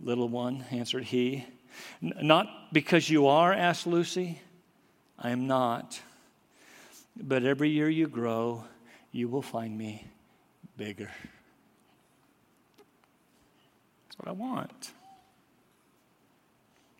little 0.00 0.28
one, 0.28 0.64
answered 0.70 1.02
he. 1.02 1.44
Not 2.00 2.72
because 2.72 3.10
you 3.10 3.26
are, 3.26 3.52
asked 3.52 3.86
Lucy. 3.86 4.40
I 5.18 5.30
am 5.30 5.48
not. 5.48 6.00
But 7.20 7.42
every 7.42 7.70
year 7.70 7.90
you 7.90 8.06
grow, 8.06 8.64
you 9.10 9.28
will 9.28 9.42
find 9.42 9.76
me 9.76 10.06
bigger. 10.76 11.10
That's 14.16 14.26
what 14.26 14.28
I 14.28 14.32
want. 14.32 14.92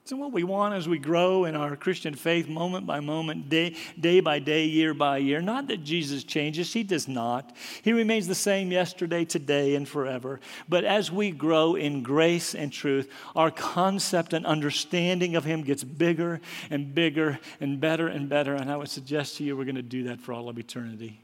So, 0.06 0.14
what 0.14 0.30
we 0.30 0.44
want 0.44 0.72
as 0.74 0.88
we 0.88 1.00
grow 1.00 1.46
in 1.46 1.56
our 1.56 1.74
Christian 1.74 2.14
faith 2.14 2.48
moment 2.48 2.86
by 2.86 3.00
moment, 3.00 3.48
day, 3.48 3.74
day 3.98 4.20
by 4.20 4.38
day, 4.38 4.66
year 4.66 4.94
by 4.94 5.18
year, 5.18 5.40
not 5.40 5.66
that 5.66 5.82
Jesus 5.82 6.22
changes, 6.22 6.72
He 6.72 6.84
does 6.84 7.08
not. 7.08 7.56
He 7.82 7.92
remains 7.92 8.28
the 8.28 8.34
same 8.36 8.70
yesterday, 8.70 9.24
today, 9.24 9.74
and 9.74 9.88
forever. 9.88 10.38
But 10.68 10.84
as 10.84 11.10
we 11.10 11.32
grow 11.32 11.74
in 11.74 12.04
grace 12.04 12.54
and 12.54 12.72
truth, 12.72 13.10
our 13.34 13.50
concept 13.50 14.32
and 14.32 14.46
understanding 14.46 15.34
of 15.34 15.42
Him 15.42 15.62
gets 15.64 15.82
bigger 15.82 16.40
and 16.70 16.94
bigger 16.94 17.40
and 17.60 17.80
better 17.80 18.06
and 18.06 18.28
better. 18.28 18.54
And 18.54 18.70
I 18.70 18.76
would 18.76 18.88
suggest 18.88 19.38
to 19.38 19.44
you 19.44 19.56
we're 19.56 19.64
going 19.64 19.74
to 19.74 19.82
do 19.82 20.04
that 20.04 20.20
for 20.20 20.32
all 20.32 20.48
of 20.48 20.56
eternity. 20.56 21.18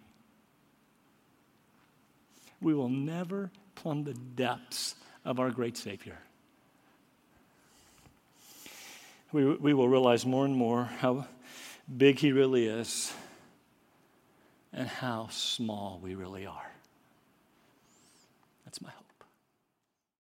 We 2.61 2.75
will 2.75 2.89
never 2.89 3.53
plumb 3.77 4.03
the 4.03 4.15
depths 4.15 4.97
of 5.25 5.39
our 5.41 5.51
great 5.51 5.77
Savior. 5.77 6.19
We, 9.33 9.45
we 9.55 9.75
will 9.75 9.89
realize 9.89 10.27
more 10.27 10.45
and 10.45 10.55
more 10.55 10.85
how 10.85 11.27
big 11.97 12.19
He 12.19 12.33
really 12.33 12.67
is 12.67 13.13
and 14.73 14.89
how 14.89 15.29
small 15.31 16.01
we 16.03 16.15
really 16.15 16.47
are. 16.47 16.73
That's 18.65 18.81
my 18.81 18.91
hope. 18.91 19.02